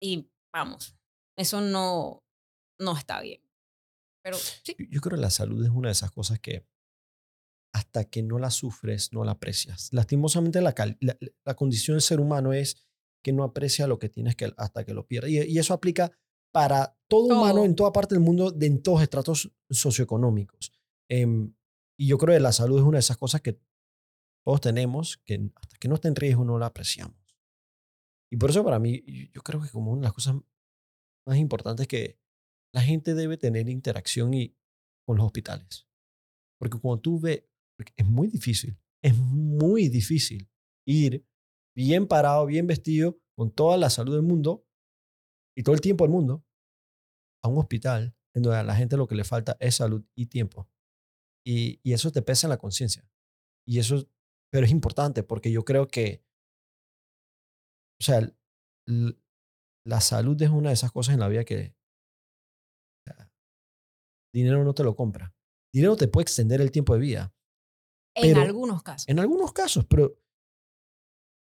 [0.00, 0.96] Y vamos,
[1.36, 2.24] eso no,
[2.80, 3.42] no está bien.
[4.24, 6.66] Pero sí, yo creo que la salud es una de esas cosas que
[7.76, 9.92] hasta que no la sufres, no la aprecias.
[9.92, 12.76] Lastimosamente, la, la, la condición del ser humano es
[13.22, 15.30] que no aprecia lo que tienes que, hasta que lo pierde.
[15.30, 16.10] Y, y eso aplica
[16.52, 17.38] para todo, Todo.
[17.42, 20.72] humano en toda parte del mundo, de, en todos estratos socioeconómicos.
[21.10, 21.54] Em,
[21.98, 23.60] y yo creo que la salud es una de esas cosas que
[24.44, 27.16] todos tenemos, que hasta que no está en riesgo no la apreciamos.
[28.32, 29.02] Y por eso para mí,
[29.34, 30.36] yo- creo que como una de las cosas
[31.26, 32.18] más importantes es que
[32.74, 34.56] la gente debe tener interacción y,
[35.06, 35.86] con los hospitales.
[36.58, 37.42] Porque cuando tú ves,
[37.76, 40.50] porque es muy difícil, es muy difícil
[40.86, 41.26] ir
[41.76, 44.66] bien parado, bien vestido, con toda la salud del mundo
[45.56, 46.44] y todo el tiempo del mundo
[47.44, 50.26] a un hospital en donde a la gente lo que le falta es salud y
[50.26, 50.68] tiempo.
[51.46, 53.08] Y, y eso te pesa en la conciencia.
[53.66, 54.08] Y eso,
[54.50, 56.24] pero es importante porque yo creo que,
[58.00, 58.20] o sea,
[59.86, 61.76] la salud es una de esas cosas en la vida que
[64.34, 65.34] dinero no te lo compra.
[65.72, 67.34] Dinero te puede extender el tiempo de vida,
[68.16, 69.08] en Pero- algunos casos.
[69.08, 70.18] en algunos casos, pero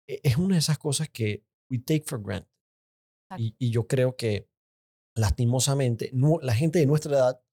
[0.08, 2.50] e- es una de esas cosas que we take for granted.
[3.38, 4.50] Y, y yo creo que
[5.16, 7.44] lastimosamente no, la gente de nuestra edad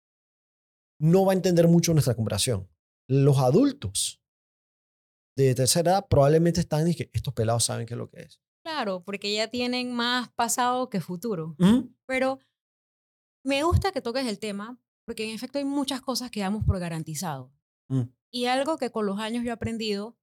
[1.01, 2.69] no va a entender mucho nuestra comparación.
[3.09, 4.23] Los adultos
[5.37, 8.41] de tercera edad probablemente están y que estos pelados saben qué es lo que es.
[8.65, 11.55] Claro, porque ya tienen más pasado que futuro.
[11.59, 11.95] Ujú.
[12.07, 12.39] Pero
[13.45, 16.79] me gusta que toques el tema, porque en efecto hay muchas cosas que damos por
[16.79, 17.53] garantizado.
[17.89, 18.03] Mm.
[18.31, 20.17] Y algo que con los años yo he aprendido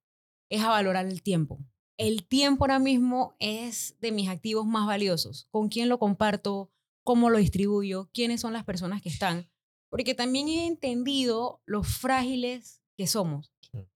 [0.50, 1.58] es a valorar el tiempo.
[1.96, 5.48] El tiempo ahora mismo es de mis activos más valiosos.
[5.50, 6.72] ¿Con quién lo comparto?
[7.04, 8.10] ¿Cómo lo distribuyo?
[8.12, 9.50] ¿Quiénes son las personas que están?
[9.90, 13.52] Porque también he entendido lo frágiles que somos.
[13.70, 13.86] Sí.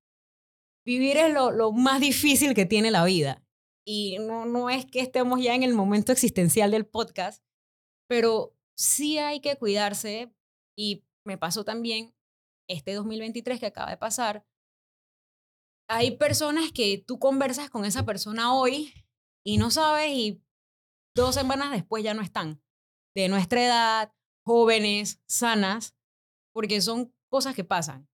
[0.85, 3.45] Vivir es lo, lo más difícil que tiene la vida.
[3.85, 7.43] Y no, no es que estemos ya en el momento existencial del podcast,
[8.07, 10.33] pero sí hay que cuidarse.
[10.77, 12.15] Y me pasó también
[12.69, 14.47] este 2023 que acaba de pasar.
[15.89, 18.93] Hay personas que tú conversas con esa persona hoy
[19.45, 20.43] y no sabes y
[21.15, 22.63] dos semanas después ya no están.
[23.15, 25.97] De nuestra edad, jóvenes, sanas,
[26.53, 28.09] porque son cosas que pasan.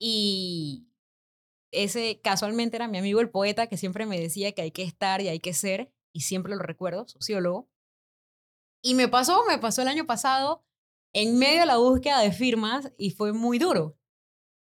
[0.00, 0.88] Y
[1.72, 5.20] ese casualmente era mi amigo el poeta que siempre me decía que hay que estar
[5.20, 7.68] y hay que ser, y siempre lo recuerdo, sociólogo.
[8.82, 10.64] Y me pasó, me pasó el año pasado
[11.12, 13.96] en medio de la búsqueda de firmas y fue muy duro.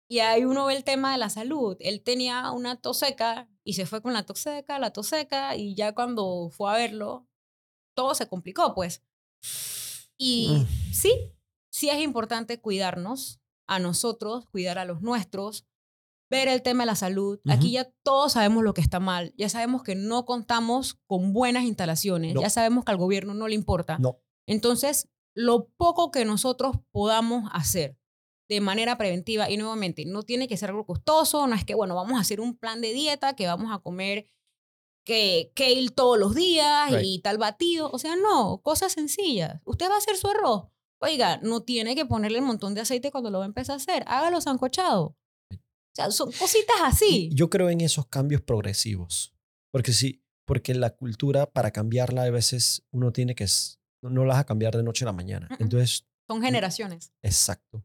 [0.09, 1.77] Y ahí uno ve el tema de la salud.
[1.79, 5.55] Él tenía una tos seca y se fue con la tos seca, la tos seca,
[5.55, 7.27] y ya cuando fue a verlo,
[7.95, 9.03] todo se complicó, pues.
[10.17, 10.93] Y Mm.
[10.93, 11.11] sí,
[11.71, 15.65] sí es importante cuidarnos a nosotros, cuidar a los nuestros,
[16.29, 17.39] ver el tema de la salud.
[17.49, 21.63] Aquí ya todos sabemos lo que está mal, ya sabemos que no contamos con buenas
[21.63, 22.41] instalaciones, No.
[22.41, 23.97] ya sabemos que al gobierno no le importa.
[23.99, 24.17] No.
[24.47, 27.97] Entonces, lo poco que nosotros podamos hacer
[28.49, 31.95] de manera preventiva, y nuevamente, no tiene que ser algo costoso, no es que, bueno,
[31.95, 34.29] vamos a hacer un plan de dieta, que vamos a comer
[35.05, 37.05] que kale todos los días Right.
[37.05, 39.61] y tal batido, o sea, no, cosas sencillas.
[39.65, 40.67] Usted va a hacer su arroz,
[40.99, 43.77] oiga, no tiene que ponerle un montón de aceite cuando lo va a empezar a
[43.77, 45.15] hacer, hágalo sancochado.
[45.51, 47.29] O sea, son cositas así.
[47.31, 49.33] Y Yo creo en esos cambios progresivos.
[49.71, 53.45] Porque sí, porque la cultura para cambiarla a veces uno tiene que,
[54.01, 55.47] s- no la vas a cambiar de noche a la mañana.
[55.49, 55.57] Mm, mm.
[55.63, 57.11] Entonces, Son generaciones.
[57.21, 57.83] exacto.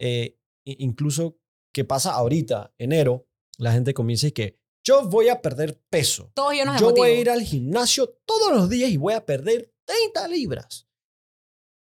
[0.00, 1.38] Eh, incluso
[1.72, 3.26] que pasa ahorita, enero,
[3.58, 6.30] la gente comienza y que yo voy a perder peso.
[6.34, 10.28] Todos Yo voy a ir al gimnasio todos los días y voy a perder 30
[10.28, 10.86] libras.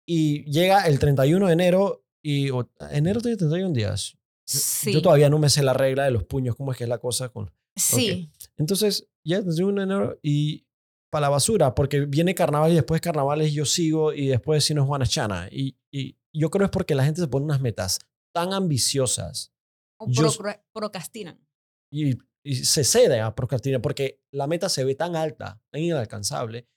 [0.08, 4.16] Y llega el 31 de enero y o- enero tiene 31 días.
[4.46, 6.90] Sí, Yo todavía no me sé la regla de los puños, cómo es que es
[6.90, 7.50] la cosa con...
[7.74, 8.30] sí.
[8.56, 10.65] Entonces, ya el 31 de enero y
[11.10, 14.82] para la basura, porque viene carnaval y después carnavales yo sigo y después si no
[14.82, 15.48] es Guanachana.
[15.50, 17.98] Y, y yo creo es porque la gente se pone unas metas
[18.34, 19.52] tan ambiciosas
[19.98, 21.38] O yo- procra- procrastinan.
[21.92, 26.68] y, y se cede a procrastinar porque la meta se ve tan alta, tan inalcanzable,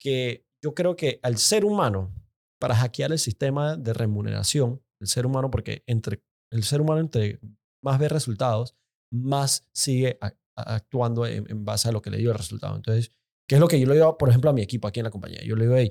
[0.00, 2.12] que yo creo que al ser humano,
[2.60, 7.38] para hackear el sistema de remuneración del ser humano, porque entre el ser humano entre
[7.82, 8.74] más ve resultados,
[9.12, 12.74] más sigue a- a- actuando en, en base a lo que le dio el resultado.
[12.76, 13.12] Entonces,
[13.48, 15.10] ¿qué es lo que yo le digo, por ejemplo, a mi equipo aquí en la
[15.10, 15.42] compañía?
[15.44, 15.90] Yo le digo, hey,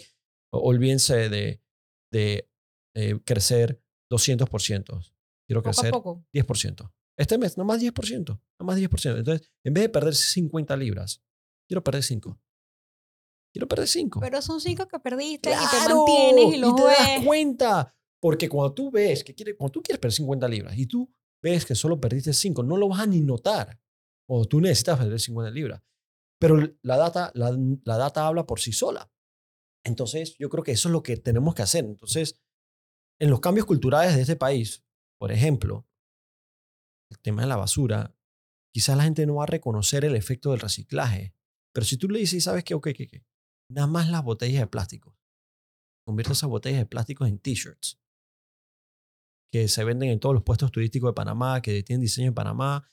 [0.51, 1.61] olvídense de,
[2.11, 2.49] de
[2.95, 5.13] eh, crecer 200%.
[5.45, 6.25] Quiero Poco crecer poco.
[6.33, 6.91] 10%.
[7.17, 8.39] Este mes, nomás 10%.
[8.59, 9.17] Nomás 10%.
[9.17, 11.21] Entonces, en vez de perder 50 libras,
[11.67, 12.39] quiero perder 5.
[13.53, 14.19] Quiero perder 5.
[14.19, 15.97] Pero son cinco que perdiste y te ¡Claro!
[16.07, 17.25] mantienes y los te das ves.
[17.25, 17.95] cuenta.
[18.19, 21.11] Porque cuando tú ves que quiere, cuando tú quieres perder 50 libras y tú
[21.41, 23.79] ves que solo perdiste 5, no lo vas a ni notar.
[24.27, 25.81] O tú necesitas perder 50 libras.
[26.39, 27.51] Pero la data, la,
[27.97, 29.11] data habla por sí sola.
[29.85, 31.85] Entonces, yo creo que eso es lo que tenemos que hacer.
[31.85, 32.41] Entonces,
[33.19, 34.85] en los cambios culturales de este país,
[35.19, 35.87] por ejemplo,
[37.11, 38.15] el tema de la basura,
[38.73, 41.35] quizás la gente no va a reconocer el efecto del reciclaje.
[41.73, 42.73] Pero si tú le dices, ¿sabes qué?
[42.73, 43.23] Ok, ok, ok.
[43.69, 45.17] Nada más las botellas de plástico.
[46.05, 48.03] Convierte esas botellas de plástico en t-shirts
[49.53, 52.89] que se venden en todos los puestos turísticos de Panamá, que tienen diseño en Panamá.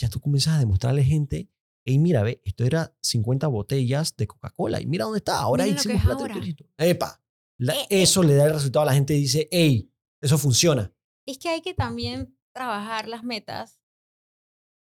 [0.00, 1.48] Ya tú comienzas a demostrarle gente,
[1.86, 5.38] hey, mira, ve, esto era 50 botellas de Coca-Cola y mira dónde está.
[5.38, 6.34] Ahora Mira hicimos plata ahora.
[6.78, 7.22] Epa,
[7.58, 8.02] la- Eh, eh.
[8.02, 10.92] eso le da el resultado a la gente y dice, hey, eso funciona.
[11.26, 13.80] Es que hay que también trabajar las metas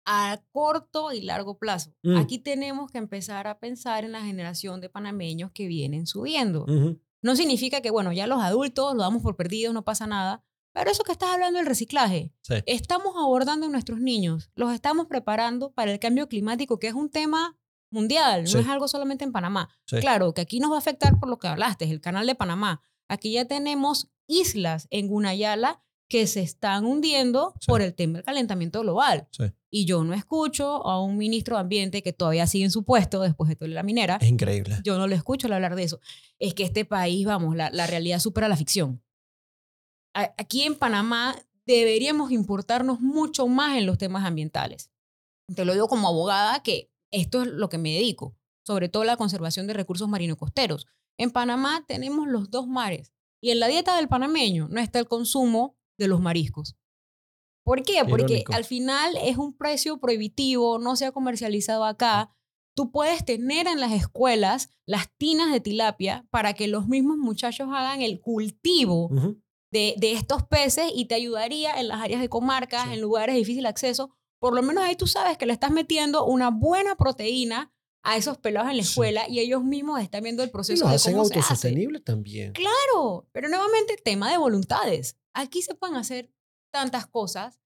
[0.05, 1.93] a corto y largo plazo.
[2.03, 2.17] Mm.
[2.17, 6.65] Aquí tenemos que empezar a pensar en la generación de panameños que vienen subiendo.
[7.23, 10.43] No significa que, bueno, ya los adultos lo damos por perdidos, no pasa nada.
[10.73, 12.55] Pero eso que estás hablando del reciclaje, Sí.
[12.65, 17.09] estamos abordando a nuestros niños, los estamos preparando para el cambio climático, que es un
[17.09, 17.57] tema
[17.91, 18.53] mundial, Sí.
[18.55, 19.69] no es algo solamente en Panamá.
[19.85, 19.97] Sí.
[19.97, 22.81] Claro, que aquí nos va a afectar por lo que hablaste, el canal de Panamá.
[23.09, 28.81] Aquí ya tenemos islas en Gunayala que se están hundiendo por el tema del calentamiento
[28.81, 29.27] global.
[29.69, 33.21] Y yo no escucho a un ministro de Ambiente que todavía sigue en su puesto
[33.21, 34.17] después de toda la minera.
[34.21, 34.77] Es increíble.
[34.83, 35.99] Yo no lo escucho al hablar de eso.
[36.39, 39.01] Es que este país, vamos, la, la realidad supera la ficción.
[40.13, 44.91] Aquí en Panamá deberíamos importarnos mucho más en los temas ambientales.
[45.53, 49.17] Te lo digo como abogada que esto es lo que me dedico, sobre todo la
[49.17, 50.87] conservación de recursos marino-costeros.
[51.17, 55.07] En Panamá tenemos los dos mares y en la dieta del panameño no está el
[55.07, 56.75] consumo de los mariscos.
[57.63, 58.03] ¿Por qué?
[58.07, 62.33] Porque al final es un precio prohibitivo, no se ha comercializado acá.
[62.75, 67.69] Tú puedes tener en las escuelas las tinas de tilapia para que los mismos muchachos
[67.71, 69.09] hagan el cultivo.
[69.71, 72.93] De, de estos peces y te ayudaría en las áreas de comarcas, Sí.
[72.93, 74.15] en lugares de difícil acceso.
[74.39, 77.71] Por lo menos ahí tú sabes que le estás metiendo una buena proteína
[78.03, 78.89] a esos pelados en la Sí.
[78.89, 81.39] escuela y ellos mismos están viendo el Y proceso los de hacen cómo se hace.
[81.39, 82.51] autosostenibles también.
[82.53, 85.17] Claro, pero nuevamente tema de voluntades.
[85.33, 86.31] Aquí se pueden hacer
[86.73, 87.59] tantas cosas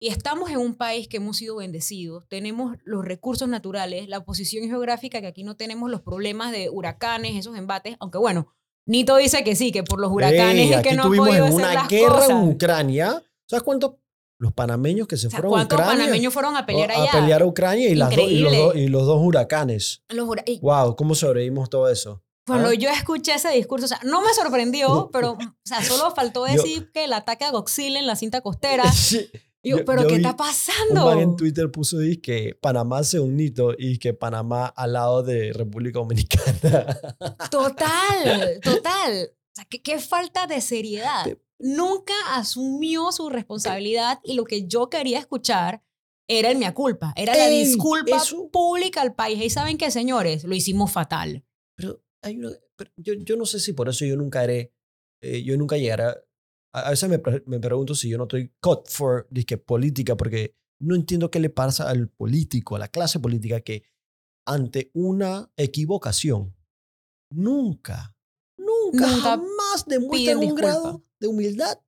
[0.00, 4.68] y estamos en un país que hemos sido bendecidos, tenemos los recursos naturales, la posición
[4.68, 8.48] geográfica que aquí no tenemos los problemas de huracanes, esos embates, aunque bueno,
[8.86, 11.52] Nito dice que sí, que por los huracanes Ey, es que no tuvimos podido en
[11.52, 12.30] hacer una las guerra cosas.
[12.30, 13.22] en Ucrania.
[13.48, 13.92] ¿Sabes cuántos?
[14.38, 15.98] Los panameños que se O sea, fueron a ¿Cuántos Ucrania.
[16.04, 17.12] panameños fueron a pelear a allá?
[17.12, 20.02] pelear a Ucrania y, las do- y, los dos- y los dos huracanes.
[20.08, 22.24] Los hura- y Wow, ¿cómo sobrevivimos todo eso?
[22.44, 22.74] Cuando ¿Ah?
[22.74, 26.54] yo escuché ese discurso, o sea, no me sorprendió, pero, o sea, solo faltó Yo-
[26.54, 28.82] decir que el ataque a Godzilla en la cinta costera.
[28.92, 29.30] Sí.
[29.64, 31.04] Yo, Yo- pero yo ¿qué está Un pasando?
[31.06, 35.52] man en Twitter puso que Panamá hace un hito y que Panamá al lado de
[35.52, 36.98] República Dominicana.
[37.50, 39.30] Total, total.
[39.32, 41.24] O sea, ¿qué, qué falta de seriedad.
[41.24, 45.84] Te- Nunca asumió su responsabilidad y lo que yo quería escuchar
[46.28, 49.40] era el mea culpa, era la Ey, disculpa eso- pública al país.
[49.40, 51.44] Y saben qué, señores, lo hicimos fatal.
[51.76, 54.72] Pero, hay una- pero yo, yo no sé si por eso yo nunca haré,
[55.22, 56.04] eh, yo nunca llegaré.
[56.74, 60.56] A, veces me, pre- me pregunto si yo no estoy cut for dizque, política, porque
[60.80, 63.84] no entiendo qué le pasa al político, a la clase política, que
[64.46, 66.54] ante una equivocación,
[67.30, 68.16] nunca,
[68.56, 70.62] nunca, Nunca jamás demuestran un disculpa.
[70.66, 71.78] grado de humildad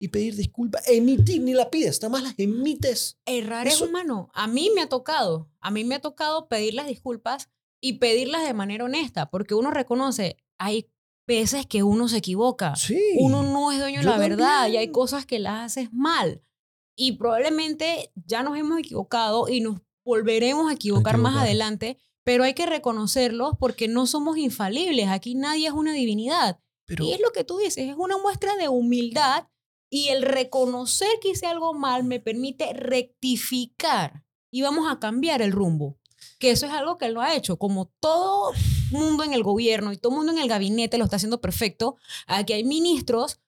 [0.00, 0.88] y pedir disculpas.
[0.88, 3.18] Emitir, ni la pides, nada más las emites.
[3.26, 4.30] Errar Eso- es humano.
[4.32, 7.50] A mí me ha tocado, a mí me ha tocado pedir las disculpas
[7.82, 10.90] y pedirlas de manera honesta, porque uno reconoce, hay
[11.26, 12.76] veces que uno se equivoca.
[12.76, 13.00] Sí.
[13.18, 16.42] uno no es dueño de la verdad y hay cosas que las haces mal.
[16.96, 22.54] Y probablemente ya nos hemos equivocado y nos volveremos a equivocar más adelante, pero hay
[22.54, 25.08] que reconocerlos porque no somos infalibles.
[25.08, 26.60] Aquí nadie es una divinidad.
[26.86, 29.46] Pero, y es lo que tú dices, es una muestra de humildad
[29.88, 35.52] y el reconocer que hice algo mal me permite rectificar y vamos a cambiar el
[35.52, 35.99] rumbo.
[36.38, 37.58] Que eso es algo que él lo ha hecho.
[37.58, 38.52] Como todo
[38.90, 41.96] mundo en el gobierno y todo mundo en el gabinete lo está haciendo perfecto,
[42.26, 43.40] aquí hay ministros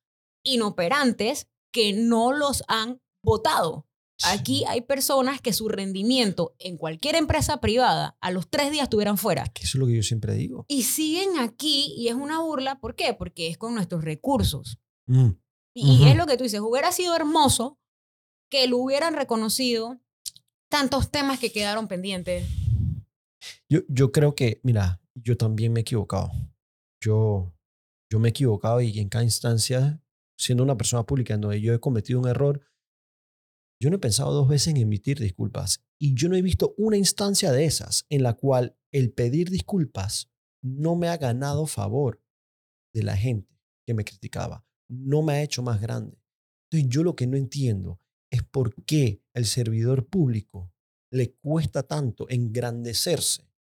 [0.45, 3.87] inoperantes que no los han votado.
[4.25, 9.19] Aquí hay personas que su rendimiento en cualquier empresa privada a los tres días estuvieran
[9.19, 9.47] fuera.
[9.49, 10.65] que eso es lo que yo siempre digo.
[10.69, 12.79] Y siguen aquí y es una burla.
[12.79, 13.15] ¿Por qué?
[13.15, 14.79] Porque es con nuestros recursos.
[15.07, 15.31] Mm.
[15.75, 17.79] Y, es lo que tú dices, hubiera sido hermoso
[18.51, 19.99] que lo hubieran reconocido,
[20.69, 22.45] tantos temas que quedaron pendientes.
[23.89, 26.31] Yo, creo que, mira, yo también me he equivocado.
[27.01, 27.55] Yo,
[28.11, 30.03] yo me he equivocado y en cada instancia,
[30.37, 32.61] siendo una persona pública en donde yo he cometido un error,
[33.81, 35.83] yo no he pensado dos veces en emitir disculpas.
[35.99, 40.31] Y yo no he visto una instancia de esas en la cual el pedir disculpas
[40.63, 42.23] no me ha ganado favor
[42.93, 44.67] de la gente que me criticaba.
[44.89, 46.23] No me ha hecho más grande.
[46.71, 48.01] Entonces yo lo que no entiendo
[48.31, 50.73] es por qué el servidor público
[51.11, 53.52] le cuesta tanto engrandecerse,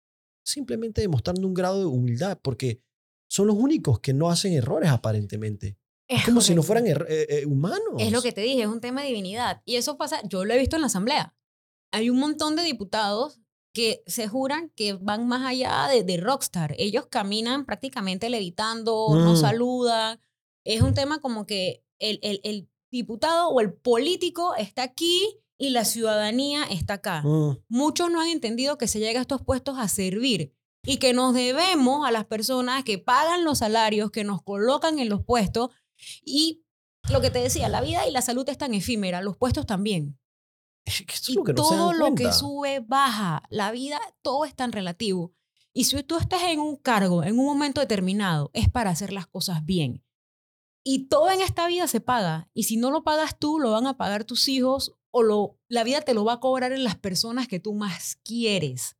[0.52, 2.82] simplemente demostrando un grado de humildad, porque
[3.28, 5.78] son los únicos que no hacen errores aparentemente.
[6.08, 7.96] Es como si no fueran eh, eh, humanos.
[7.98, 9.62] Es lo que te dije, es un tema de divinidad.
[9.64, 11.34] Y eso pasa, yo lo he visto en la asamblea.
[11.94, 13.40] Hay un montón de diputados
[13.74, 16.76] que se juran que van más allá de, rockstar.
[16.78, 19.38] Ellos caminan prácticamente levitando, no mm.
[19.38, 20.20] saludan.
[20.66, 25.70] Es un tema como que el, el, el, diputado o el político está aquí y
[25.70, 27.22] la ciudadanía está acá.
[27.22, 27.60] Mm.
[27.70, 31.36] Muchos no han entendido que se llega a estos puestos a servir y que nos
[31.36, 35.70] debemos a las personas que pagan los salarios, que nos colocan en los puestos
[36.26, 36.66] y
[37.12, 40.18] lo que te decía, la vida y la salud están efímera, los puestos también.
[41.28, 43.44] y todo lo que sube, baja.
[43.52, 45.32] La vida, todo es tan relativo.
[45.74, 49.28] Y si tú estás en un cargo, en un momento determinado, es para hacer las
[49.28, 50.04] cosas bien.
[50.84, 52.50] Y todo en esta vida se paga.
[52.56, 55.84] Y si no lo pagas tú, lo van a pagar tus hijos o lo, la
[55.84, 58.98] vida te lo va a cobrar en las personas que tú más quieres.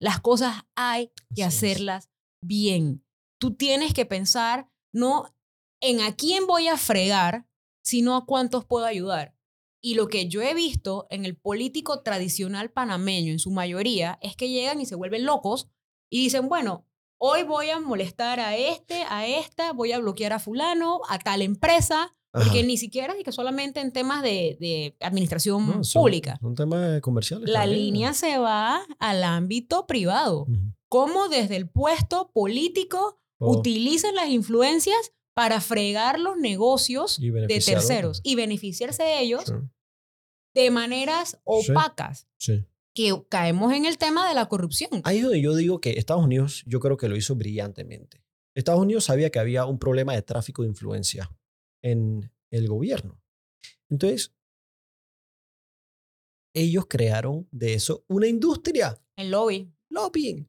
[0.00, 2.08] Las cosas hay que hacerlas
[2.42, 3.04] bien.
[3.38, 5.34] Tú tienes que pensar no
[5.80, 7.46] en a quién voy a fregar,
[7.84, 9.34] sino a cuántos puedo ayudar.
[9.82, 14.36] Y lo que yo he visto en el político tradicional panameño, en su mayoría, es
[14.36, 15.68] que llegan y se vuelven locos
[16.10, 16.86] y dicen, bueno,
[17.18, 21.40] hoy voy a molestar a este, a esta, voy a bloquear a fulano, a tal
[21.40, 26.38] empresa, porque ni siquiera es que solamente en temas de, administración pública.
[26.42, 27.42] Un tema comercial.
[27.44, 30.46] La línea se va al ámbito privado.
[30.88, 33.58] Cómo desde el puesto político oh.
[33.58, 39.52] utilizan las influencias para fregar los negocios de terceros y beneficiarse de ellos
[40.54, 42.28] de maneras opacas.
[42.92, 45.00] Que caemos en el tema de la corrupción.
[45.04, 48.24] Ahí es donde yo digo que Estados Unidos, yo creo que lo hizo brillantemente.
[48.54, 51.30] Estados Unidos sabía que había un problema de tráfico de influencia
[51.82, 53.22] en el gobierno.
[53.88, 54.34] Entonces,
[56.54, 59.00] ellos crearon de eso una industria.
[59.16, 59.72] El lobby.
[59.88, 60.48] Lobbying.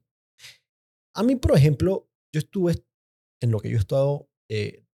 [1.14, 2.84] A mí, por ejemplo, yo estuve
[3.40, 4.86] en lo que yo he estado eh,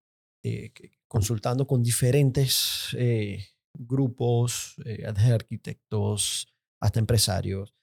[0.44, 0.72] eh,
[1.08, 7.76] consultando con diferentes eh, grupos, de arquitectos, hasta empresarios.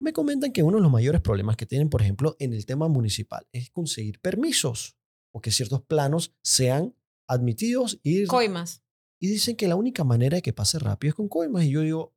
[0.00, 2.88] Me comentan que uno de los mayores problemas que tienen, por ejemplo, en el tema
[2.88, 4.96] municipal es conseguir permisos
[5.34, 6.94] o que ciertos planos sean
[7.28, 8.26] admitidos y...
[8.26, 8.82] Coimas.
[9.20, 11.64] Y dicen que la única manera de que pase rápido es con coimas.
[11.64, 12.14] Y yo digo,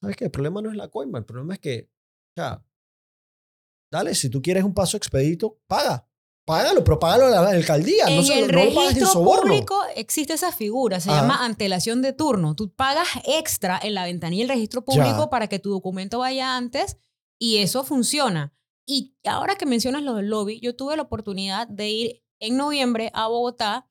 [0.00, 0.24] ¿sabes qué?
[0.26, 1.90] El problema no es la coima, el problema es que,
[2.30, 2.64] o sea,
[3.90, 6.08] dale, si tú quieres un paso expedito, paga.
[6.44, 8.04] Págalo, pero págalo a la alcaldía.
[8.06, 12.54] En no el registro público existe esa figura, se llama antelación de turno.
[12.54, 16.98] Tú pagas extra en la ventanilla del registro público para que tu documento vaya antes
[17.36, 18.54] y eso funciona.
[18.86, 23.10] Y ahora que mencionas lo del lobby, yo tuve la oportunidad de ir en noviembre
[23.14, 23.88] a Bogotá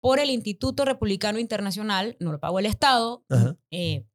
[0.00, 3.24] por el Instituto Republicano Internacional, no lo pagó el Estado,
[3.70, 4.06] eh,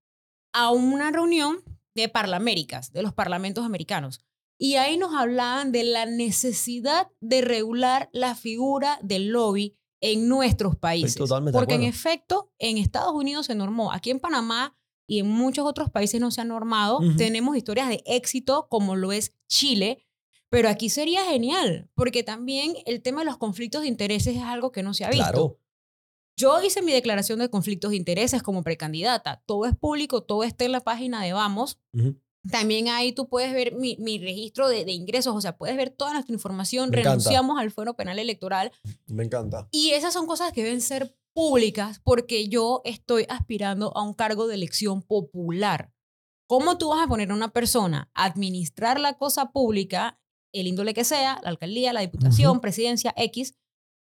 [0.53, 1.63] a una reunión
[1.95, 4.21] de Parlaméricas, de los parlamentos americanos.
[4.57, 10.75] Y ahí nos hablaban de la necesidad de regular la figura del lobby en nuestros
[10.75, 11.17] países.
[11.51, 15.89] Porque en efecto, en Estados Unidos se normó, aquí en Panamá y en muchos otros
[15.89, 16.99] países no se ha normado.
[17.17, 20.04] Tenemos historias de éxito como lo es Chile,
[20.55, 24.71] pero aquí sería genial, porque también el tema de los conflictos de intereses es algo
[24.71, 25.25] que no se ha visto.
[25.25, 25.59] Claro.
[26.37, 29.43] Yo hice mi declaración de conflictos de intereses como precandidata.
[29.45, 31.77] Todo es público, todo está en la página de Vamos.
[32.49, 35.89] También ahí tú puedes ver mi, mi registro de, de, ingresos, o sea, puedes ver
[35.89, 36.93] toda nuestra información.
[36.93, 38.71] Renunciamos al fuero penal electoral.
[39.07, 39.67] Me encanta.
[39.71, 44.47] Y esas son cosas que deben ser públicas porque yo estoy aspirando a un cargo
[44.47, 45.91] de elección popular.
[46.47, 50.17] ¿Cómo tú vas a poner a una persona a administrar la cosa pública
[50.59, 53.55] el índole que sea, la alcaldía, la diputación, presidencia, X,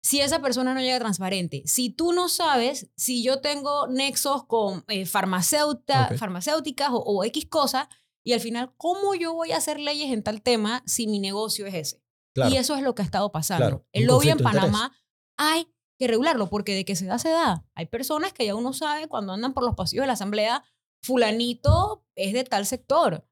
[0.03, 1.63] si esa persona no llega transparente.
[1.67, 7.89] Si tú no sabes si yo tengo nexos con eh, farmacéuticas o, X cosa,
[8.25, 11.67] y al final, ¿cómo yo voy a hacer leyes en tal tema si mi negocio
[11.67, 12.03] es ese?
[12.51, 13.87] Y eso es lo que ha estado pasando.
[13.93, 14.93] El lobby en Panamá
[15.39, 15.69] hay
[15.99, 17.65] que regularlo, porque de que se da, se da.
[17.75, 20.63] Hay personas que ya uno sabe cuando andan por los pasillos de la asamblea,
[21.03, 23.27] fulanito es de tal sector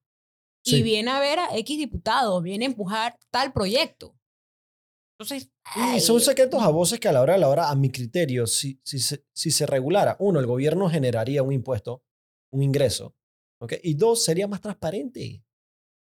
[0.64, 4.16] y viene a ver a X diputado, viene a empujar tal proyecto.
[5.18, 5.50] Entonces,
[6.00, 8.80] son secretos a voces que a la hora de la hora, a mi criterio, si,
[8.84, 12.02] si, se, si se regulara, uno, el gobierno generaría un impuesto,
[12.52, 13.14] un ingreso,
[13.60, 13.74] ¿ok?
[13.82, 15.44] Y dos, sería más transparente.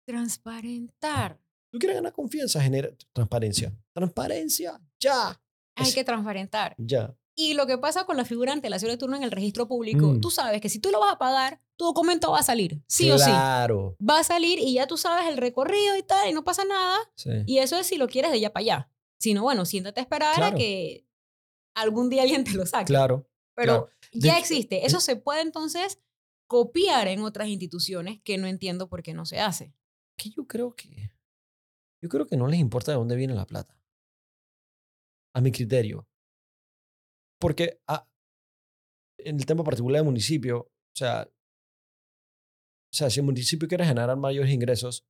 [0.06, 1.40] transparentar.
[1.72, 3.74] Tú quieres ganar confianza, genera transparencia.
[3.94, 5.30] Transparencia, ya.
[5.76, 6.76] Hay Es- que transparentar.
[6.78, 7.16] Ya.
[7.40, 10.08] Y lo que pasa con la figura de antelación de turno en el registro público,
[10.08, 10.22] Mm.
[10.22, 13.12] tú sabes que si tú lo vas a pagar, tu documento va a salir, sí
[13.12, 13.26] o sí.
[13.26, 13.96] Claro.
[14.02, 16.98] Va a salir y ya tú sabes el recorrido y tal, y no pasa nada.
[17.16, 17.30] Sí.
[17.46, 18.92] Y eso es si lo quieres de allá para allá.
[19.20, 20.56] Si no, bueno, siéntate a esperar Claro.
[20.56, 21.06] a que
[21.76, 22.86] algún día alguien te lo saque.
[22.86, 23.30] Claro.
[23.56, 23.90] Pero claro.
[24.14, 24.86] ya De- existe.
[24.88, 26.00] Eso se puede entonces
[26.48, 29.76] copiar en otras instituciones que no entiendo por qué no se hace.
[30.18, 31.12] Que yo creo que.
[32.02, 33.78] Yo creo que no les importa de dónde viene la plata.
[35.36, 36.08] A mi criterio.
[37.40, 38.08] Porque ah,
[39.20, 41.28] en el tema particular del municipio, o sea,
[42.92, 45.06] o sea, si el municipio quiere generar mayores ingresos,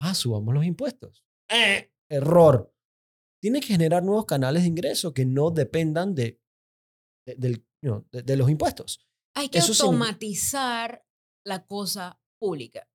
[0.00, 1.24] ah, subamos los impuestos.
[1.50, 2.72] Eh, error.
[3.42, 6.40] Tiene que generar nuevos canales de ingreso que no dependan de,
[7.26, 9.06] de, del- you know, de- de los impuestos.
[9.36, 11.06] Hay que Eso sin- automatizar
[11.46, 12.88] la cosa pública.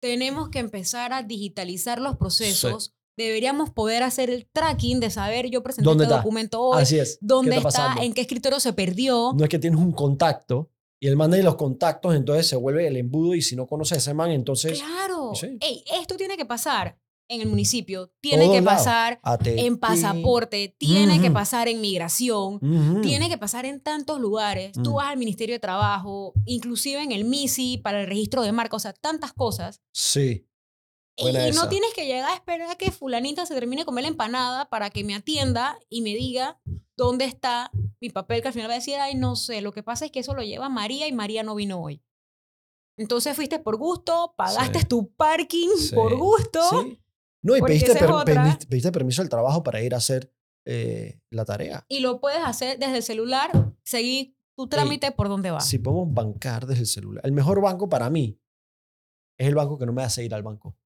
[0.00, 2.94] Tenemos que empezar a digitalizar los procesos.
[3.18, 6.22] Deberíamos poder hacer el tracking de saber yo presenté ¿Dónde este está?
[6.22, 7.14] documento hoy, Así es.
[7.14, 9.32] ¿Qué dónde está, en qué escritorio se perdió.
[9.36, 12.86] No es que tienes un contacto y él manda ahí los contactos, entonces se vuelve
[12.86, 15.32] el embudo y si no conoces a ese man, entonces claro.
[15.34, 15.58] sí.
[15.60, 16.98] Ey, esto tiene que pasar
[17.30, 22.58] en el municipio, tiene Todos que pasar en pasaporte, tiene que pasar en migración,
[23.02, 24.72] tiene que pasar en tantos lugares.
[24.72, 24.94] Tú Mm.
[24.94, 28.80] vas al Ministerio de Trabajo, inclusive en el MISI para el registro de marca, o
[28.80, 29.80] sea, tantas cosas.
[29.92, 30.47] Sí.
[31.18, 33.86] Y, Buena y no tienes que llegar a esperar a que fulanita se termine de
[33.86, 36.60] comer la empanada para que me atienda y me diga
[36.96, 39.82] dónde está mi papel, que al final va a decir, ay, no sé, lo que
[39.82, 42.00] pasa es que eso lo lleva María y María no vino hoy.
[42.96, 44.84] Entonces fuiste por gusto, pagaste Sí.
[44.86, 45.94] tu parking Sí.
[45.94, 46.60] por gusto.
[46.82, 47.00] Sí.
[47.42, 50.32] No, y pediste, per- pediste- pediste permiso del trabajo para ir a hacer
[50.70, 51.84] eh, la tarea.
[51.88, 53.50] Y lo puedes hacer desde el celular,
[53.84, 55.60] seguir tu trámite por donde va.
[55.60, 57.24] Si podemos bancar desde el celular.
[57.24, 58.38] El mejor banco para mí
[59.38, 60.76] es el banco que no me hace ir al banco.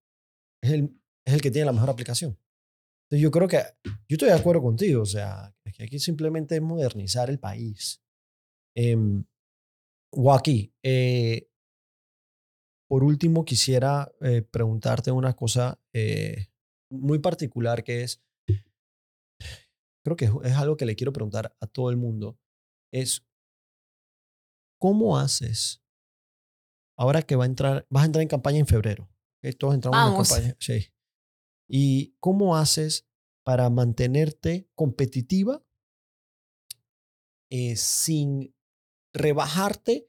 [0.63, 0.97] Es el,
[1.27, 2.39] es el que tiene la mejor aplicación.
[3.05, 6.57] Entonces yo creo que, yo estoy de acuerdo contigo, o sea, es que aquí simplemente
[6.57, 8.03] es modernizar el país.
[10.15, 11.49] Joaquín, eh,
[12.89, 16.49] por último quisiera eh, preguntarte una cosa eh,
[16.91, 18.23] muy particular que es,
[20.05, 22.39] creo que es, es algo que le quiero preguntar a todo el mundo,
[22.93, 23.27] es
[24.79, 25.83] ¿cómo haces
[26.99, 29.12] ahora que va a entrar, vas a entrar en campaña en febrero?
[29.59, 30.31] Todos entramos Vamos.
[30.31, 30.57] en campaña.
[30.61, 30.93] Sí.
[31.69, 33.09] ¿Y cómo haces
[33.45, 35.65] para mantenerte competitiva
[37.51, 38.55] eh, sin
[39.13, 40.09] rebajarte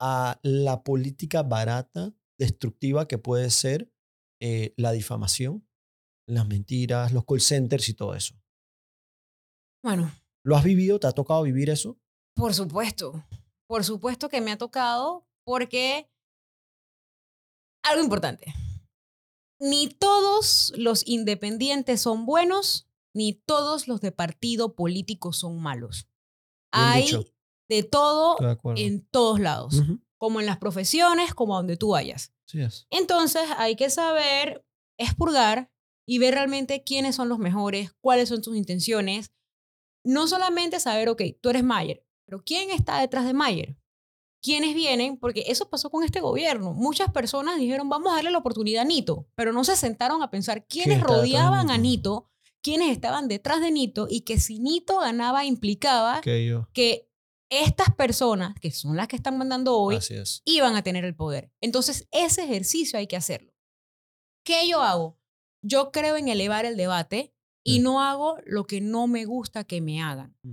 [0.00, 3.90] a la política barata, destructiva que puede ser
[4.40, 5.66] eh, la difamación,
[6.26, 8.34] las mentiras, los call centers y todo eso?
[9.82, 10.10] Bueno,
[10.44, 11.00] ¿Lo has vivido?
[11.00, 11.98] ¿Te ha tocado vivir eso?
[12.36, 13.24] por supuesto.
[13.66, 16.10] Por supuesto que me ha tocado porque
[17.82, 18.52] algo importante.
[19.64, 26.06] Ni todos los independientes son buenos, ni todos los de partido político son malos.
[26.70, 27.24] Bien Hay dicho.
[27.70, 29.82] de todo de en todos lados,
[30.18, 32.34] como en las profesiones, como a donde tú vayas.
[32.46, 32.86] Sí es.
[32.90, 34.66] Entonces hay que saber
[34.98, 35.72] expurgar
[36.06, 39.32] y ver realmente quiénes son los mejores, cuáles son sus intenciones.
[40.04, 43.78] No solamente saber, ok, tú eres Mayer, pero ¿quién está detrás de Mayer?
[44.44, 45.16] ¿Quiénes vienen?
[45.16, 46.74] Porque eso pasó con este gobierno.
[46.74, 50.30] Muchas personas dijeron, vamos a darle la oportunidad a Nito, pero no se sentaron a
[50.30, 52.28] pensar quiénes rodeaban a Nito?
[52.62, 56.20] Quiénes estaban detrás de Nito y que si Nito ganaba implicaba
[56.74, 57.08] Que
[57.50, 60.42] estas personas, que son las que están mandando hoy, es.
[60.44, 61.50] iban a tener el poder.
[61.62, 63.52] Entonces, ese ejercicio hay que hacerlo.
[64.44, 65.18] ¿Qué yo hago?
[65.62, 67.34] Yo creo en elevar el debate
[67.64, 67.82] y Mm.
[67.82, 70.36] no hago lo que no me gusta que me hagan.
[70.42, 70.52] Mm.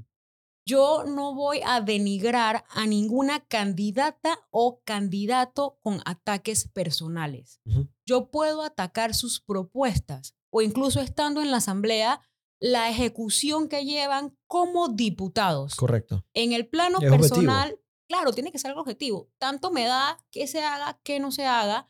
[0.65, 7.61] Yo no voy a denigrar a ninguna candidata o candidato con ataques personales.
[8.05, 12.21] Yo puedo atacar sus propuestas o incluso estando en la asamblea,
[12.59, 15.75] la ejecución que llevan como diputados.
[15.75, 16.25] Correcto.
[16.33, 17.21] En el plano Es objetivo.
[17.21, 19.29] personal, claro, tiene que ser algo objetivo.
[19.39, 21.89] Tanto me da que se haga, que no se haga,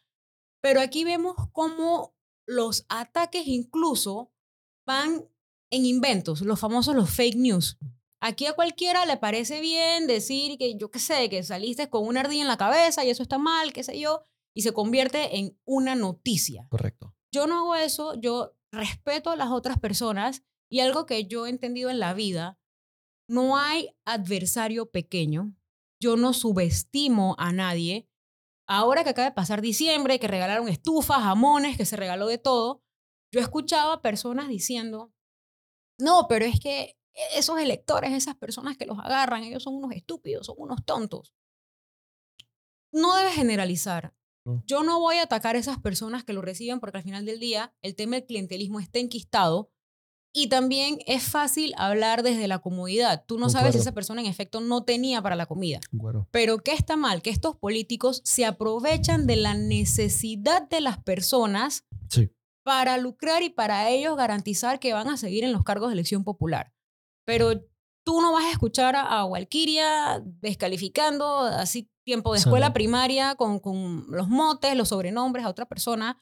[0.61, 2.15] pero aquí vemos cómo
[2.45, 4.31] los ataques incluso
[4.85, 5.27] van
[5.71, 7.77] en inventos, los famosos los fake news.
[8.23, 12.19] Aquí a cualquiera le parece bien decir que yo qué sé, que saliste con una
[12.19, 14.23] ardilla en la cabeza y eso está mal, qué sé yo,
[14.55, 16.67] y se convierte en una noticia.
[16.69, 17.15] Correcto.
[17.33, 21.49] Yo no hago eso, yo respeto a las otras personas y algo que yo he
[21.49, 22.59] entendido en la vida,
[23.27, 25.55] no hay adversario pequeño,
[25.99, 28.07] yo no subestimo a nadie.
[28.67, 32.83] Ahora que acaba de pasar diciembre, que regalaron estufas, jamones, que se regaló de todo,
[33.33, 35.11] yo escuchaba personas diciendo,
[35.99, 36.97] no, pero es que
[37.35, 41.33] esos electores, esas personas que los agarran, ellos son unos estúpidos, son unos tontos.
[42.91, 44.13] No debes generalizar.
[44.45, 44.63] No.
[44.65, 47.39] Yo no voy a atacar a esas personas que lo reciben porque al final del
[47.39, 49.71] día el tema del clientelismo está enquistado
[50.33, 53.25] y también es fácil hablar desde la comodidad.
[53.27, 55.79] Tú no sabes si esa persona en efecto no tenía para la comida.
[56.31, 57.21] Pero ¿qué está mal?
[57.21, 62.31] Que estos políticos se aprovechan de la necesidad de las personas sí.
[62.63, 66.23] para lucrar y para ellos garantizar que van a seguir en los cargos de elección
[66.23, 66.71] popular.
[67.31, 67.63] Pero
[68.03, 72.73] tú no vas a escuchar a, Walkiria descalificando así tiempo de escuela Exacto.
[72.73, 76.21] primaria con, con los motes, los sobrenombres a otra persona.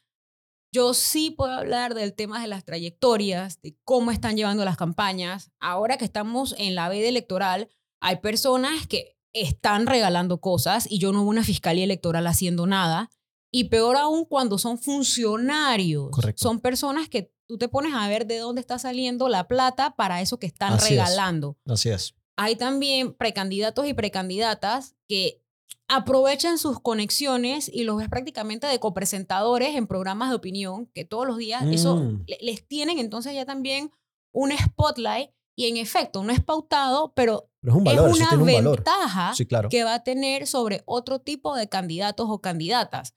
[0.71, 5.51] Yo sí puedo hablar del tema de las trayectorias, de cómo están llevando las campañas.
[5.59, 7.69] Ahora que estamos en la veda electoral,
[8.01, 13.09] hay personas que están regalando cosas y yo no veo una fiscalía electoral haciendo nada.
[13.51, 16.11] Y peor aún cuando son funcionarios.
[16.11, 16.43] Correcto.
[16.43, 20.21] Son personas que tú te pones a ver de dónde está saliendo la plata para
[20.21, 20.99] eso que están Así es.
[20.99, 21.57] regalando.
[21.65, 22.13] Así es.
[22.37, 25.41] Hay también precandidatos y precandidatas que
[25.87, 31.25] aprovechan sus conexiones y los ves prácticamente de copresentadores en programas de opinión que todos
[31.25, 32.23] los días eso Mm.
[32.27, 33.91] le- les tienen entonces ya también
[34.31, 38.35] un spotlight y en efecto no es pautado, pero Pero es un valor, es eso
[38.35, 38.75] una valor.
[38.77, 39.67] ventaja Sí, claro.
[39.69, 43.15] que va a tener sobre otro tipo de candidatos o candidatas.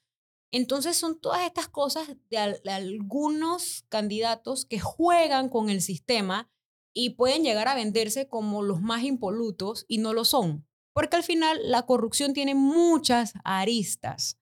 [0.53, 6.50] Entonces son todas estas cosas de, al- de algunos candidatos que juegan con el sistema
[6.94, 10.66] y pueden llegar a venderse como los más impolutos y no lo son.
[10.94, 14.38] Porque al final la corrupción tiene muchas aristas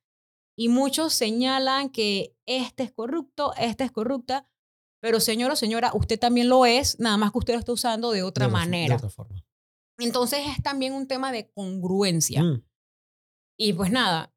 [0.58, 4.48] y muchos señalan que este es corrupto, esta es corrupta,
[5.00, 8.10] pero señor o señora, usted también lo es, nada más que usted lo está usando
[8.10, 8.94] de otra De manera.
[8.96, 9.44] De otra forma.
[9.98, 12.42] Entonces es también un tema de congruencia.
[12.42, 12.64] Mm.
[13.58, 14.34] Y pues nada,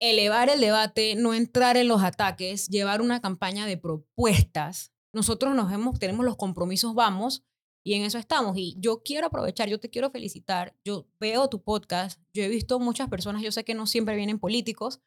[0.00, 4.92] elevar el debate, no entrar en los ataques, llevar una campaña de propuestas.
[5.14, 7.42] Nosotros nos hemos, tenemos los compromisos, vamos,
[7.84, 8.56] y en eso estamos.
[8.58, 10.74] Y yo quiero aprovechar, yo te quiero felicitar.
[10.84, 14.38] Yo veo tu podcast, yo he visto muchas personas, yo sé que no siempre vienen
[14.38, 15.00] políticos,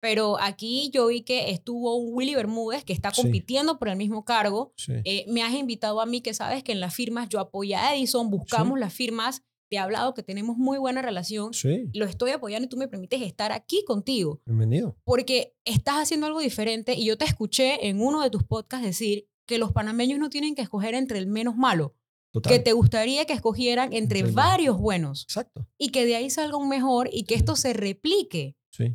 [0.00, 3.22] pero aquí yo vi que estuvo un Willy Bermúdez que está Sí.
[3.22, 4.72] compitiendo por el mismo cargo.
[4.76, 4.94] Sí.
[5.04, 7.94] Eh, me has invitado a mí, que sabes que en las firmas yo apoyé a
[7.94, 9.42] Edison, buscamos las firmas,
[9.72, 11.88] te he hablado que tenemos muy buena relación, Sí.
[11.94, 14.98] lo estoy apoyando y tú me permites estar aquí contigo, Bienvenido.
[15.02, 19.30] porque estás haciendo algo diferente y yo te escuché en uno de tus podcasts decir
[19.46, 21.94] que los panameños no tienen que escoger entre el menos malo,
[22.32, 22.52] Total.
[22.52, 25.66] que te gustaría que escogieran entre varios buenos Exacto.
[25.78, 28.94] y que de ahí salga un mejor y que esto se replique Sí.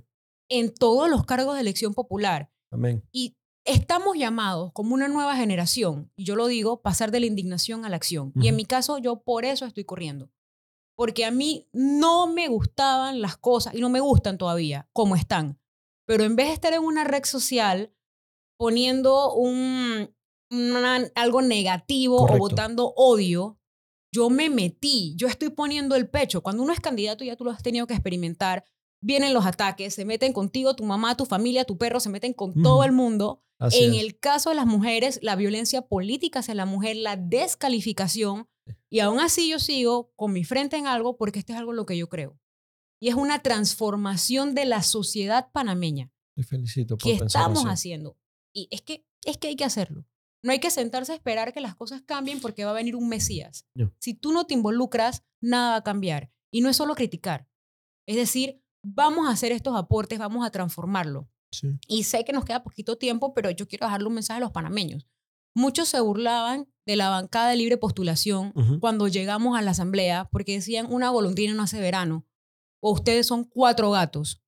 [0.50, 2.52] en todos los cargos de elección popular.
[2.72, 3.04] Amén.
[3.12, 7.84] Y estamos llamados como una nueva generación, y yo lo digo, pasar de la indignación
[7.84, 8.32] a la acción.
[8.36, 10.30] Y en mi caso, yo por eso estoy corriendo.
[10.98, 15.60] Porque a mí no me gustaban las cosas, y no me gustan todavía, como están.
[16.08, 17.94] Pero en vez de estar en una red social
[18.60, 20.14] poniendo un,
[20.52, 22.36] una- algo negativo Correcto.
[22.44, 23.60] o votando odio,
[24.14, 26.42] yo me metí, yo estoy poniendo el pecho.
[26.42, 28.64] Cuando uno es candidato, ya tú lo has tenido que experimentar.
[29.04, 32.54] Vienen los ataques, se meten contigo, tu mamá, tu familia, tu perro, se meten con
[32.64, 33.44] todo el mundo.
[33.60, 34.02] Así en es.
[34.02, 38.48] el caso de las mujeres, la violencia política hacia la mujer, la descalificación.
[38.90, 41.78] Y aún así yo sigo con mi frente en algo porque esto es algo en
[41.78, 42.40] lo que yo creo.
[43.00, 47.70] Y es una transformación de la sociedad panameña Te felicito por que estamos así.
[47.70, 48.18] haciendo.
[48.54, 50.06] Y es que, es que hay que hacerlo.
[50.44, 53.10] No hay que sentarse a esperar que las cosas cambien porque va a venir un
[53.10, 53.66] Mesías.
[53.74, 53.94] No.
[54.00, 56.32] Si tú no te involucras, nada va a cambiar.
[56.52, 57.48] Y no es solo criticar.
[58.08, 61.30] Es decir, vamos a hacer estos aportes, vamos a transformarlo.
[61.52, 61.68] Sí.
[61.88, 64.52] Y sé que nos queda poquito tiempo, pero yo quiero dejarle un mensaje a los
[64.52, 65.08] panameños.
[65.58, 70.52] Muchos se burlaban de la bancada de libre postulación cuando llegamos a la asamblea porque
[70.52, 72.28] decían una golondrina no hace verano
[72.80, 74.40] o ustedes son cuatro gatos.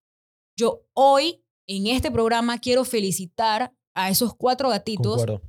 [0.56, 5.42] Yo hoy en este programa quiero felicitar a esos cuatro gatitos, Concuerdo.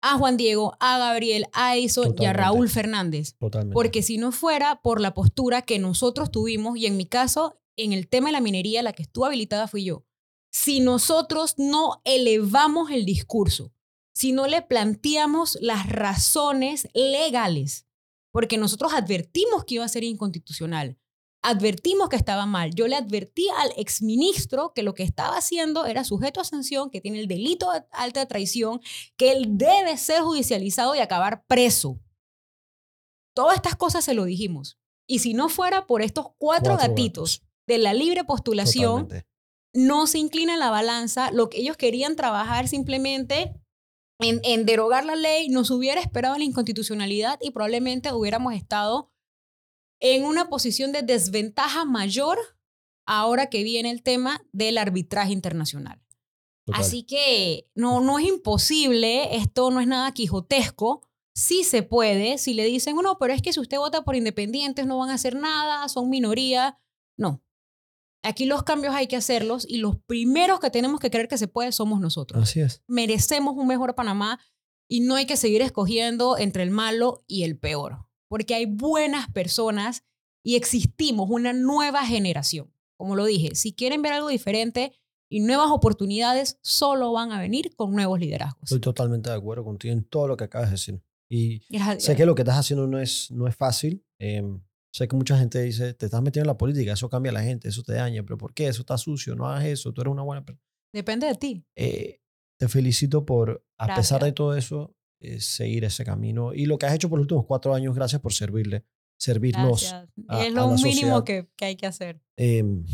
[0.00, 2.32] a Juan Diego, a Gabriel, a Edison y a.
[2.32, 3.34] Raúl Fernández.
[3.36, 3.74] Totalmente.
[3.74, 7.92] Porque si no fuera por la postura que nosotros tuvimos, y en mi caso, en
[7.92, 10.04] el tema de la minería, la que estuvo habilitada fui yo.
[10.52, 13.72] Si nosotros no elevamos el discurso,
[14.20, 17.86] si no le planteamos las razones legales,
[18.30, 20.98] porque nosotros advertimos que iba a ser inconstitucional,
[21.42, 22.74] advertimos que estaba mal.
[22.74, 27.00] Yo le advertí al exministro que lo que estaba haciendo era sujeto a sanción, que
[27.00, 28.82] tiene el delito de alta traición,
[29.16, 31.98] que él debe ser judicializado y acabar preso.
[33.34, 34.78] Todas estas cosas se lo dijimos.
[35.08, 39.28] Y si no fuera por estos cuatro, Cuatro gatitos de la libre postulación, Totalmente.
[39.72, 41.30] no se inclina la balanza.
[41.30, 43.54] Lo que ellos querían trabajar simplemente
[44.20, 49.10] en, en derogar la ley, nos hubiera esperado la inconstitucionalidad y probablemente hubiéramos estado
[50.00, 52.38] en una posición de desventaja mayor
[53.06, 56.00] ahora que viene el tema del arbitraje internacional.
[56.64, 56.80] Total.
[56.80, 61.02] Así que no, no es imposible, esto no es nada quijotesco.
[61.34, 64.86] sí se puede si le dicen, no, pero es que si usted vota por independientes
[64.86, 66.78] no van a hacer nada, son minoría.
[67.16, 67.42] No.
[68.22, 71.48] Aquí los cambios hay que hacerlos y los primeros que tenemos que creer que se
[71.48, 72.42] puede somos nosotros.
[72.42, 72.82] Así es.
[72.86, 74.38] Merecemos un mejor Panamá
[74.88, 79.30] y no hay que seguir escogiendo entre el malo y el peor, porque hay buenas
[79.30, 80.04] personas
[80.42, 82.72] y existimos una nueva generación.
[82.98, 84.92] Como lo dije, si quieren ver algo diferente
[85.30, 88.64] y nuevas oportunidades, solo van a venir con nuevos liderazgos.
[88.64, 91.02] Estoy totalmente de acuerdo contigo en todo lo que acabas de decir.
[91.30, 91.62] Y
[91.98, 94.04] sé que lo que estás haciendo no es, no es fácil.
[94.18, 94.60] Em,
[94.92, 97.42] sé que mucha gente dice, te estás metiendo en la política, eso cambia a la
[97.42, 98.68] gente, eso te daña, pero ¿por qué?
[98.68, 100.64] Eso está sucio, no hagas eso, tú eres una buena persona.
[100.92, 101.64] Depende de ti.
[101.76, 102.20] Eh,
[102.58, 106.52] te felicito por, a pesar de todo eso, eh, seguir ese camino.
[106.52, 108.84] Y lo que has hecho por los últimos cuatro años, gracias por servirle,
[109.18, 109.94] servirnos.
[110.40, 112.20] es lo mínimo que, que, hay que hacer.
[112.36, 112.84] Em,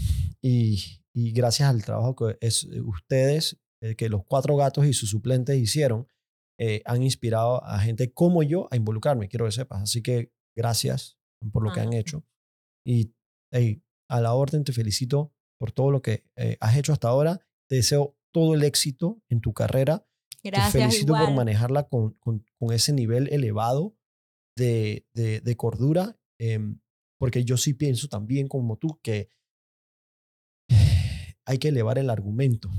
[0.43, 0.83] y,
[1.15, 3.59] y, gracias al trabajo que es eh, ustedes,
[3.97, 6.09] que los cuatro gatos y sus suplentes hicieron,
[6.59, 9.83] eh, han inspirado a gente como yo a involucrarme, quiero que sepas.
[9.83, 11.16] Así que gracias
[11.53, 12.25] por lo que han hecho.
[12.85, 13.13] Y
[14.09, 17.41] a la orden te felicito por todo lo que eh, has hecho hasta ahora.
[17.69, 20.07] Te deseo todo el éxito en tu carrera.
[20.43, 20.73] Gracias.
[20.73, 23.97] Te felicito por manejarla con, con, con, ese nivel elevado
[24.57, 26.81] de, de, de cordura, em,
[27.19, 29.29] porque yo sí pienso también como tú que
[31.47, 32.71] hay que elevar el argumento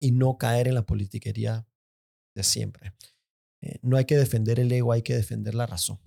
[0.00, 1.66] y no caer en la politiquería
[2.34, 2.94] de siempre.
[3.62, 5.98] Eh, no hay que defender el ego, hay que defender la razón.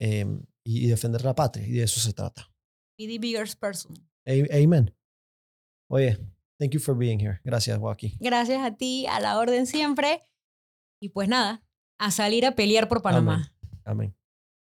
[0.00, 2.52] Em, y, defender la patria, y de eso se trata.
[2.98, 3.94] Be the bigger person.
[4.26, 4.94] amen.
[5.90, 6.18] Oye,
[6.58, 7.40] thank you for being here.
[7.44, 8.16] Gracias, Joaquín.
[8.20, 10.22] Gracias a ti, a la orden siempre.
[11.00, 11.62] Y pues nada,
[11.98, 13.54] a salir a pelear por Panamá.
[13.84, 14.17] Amén.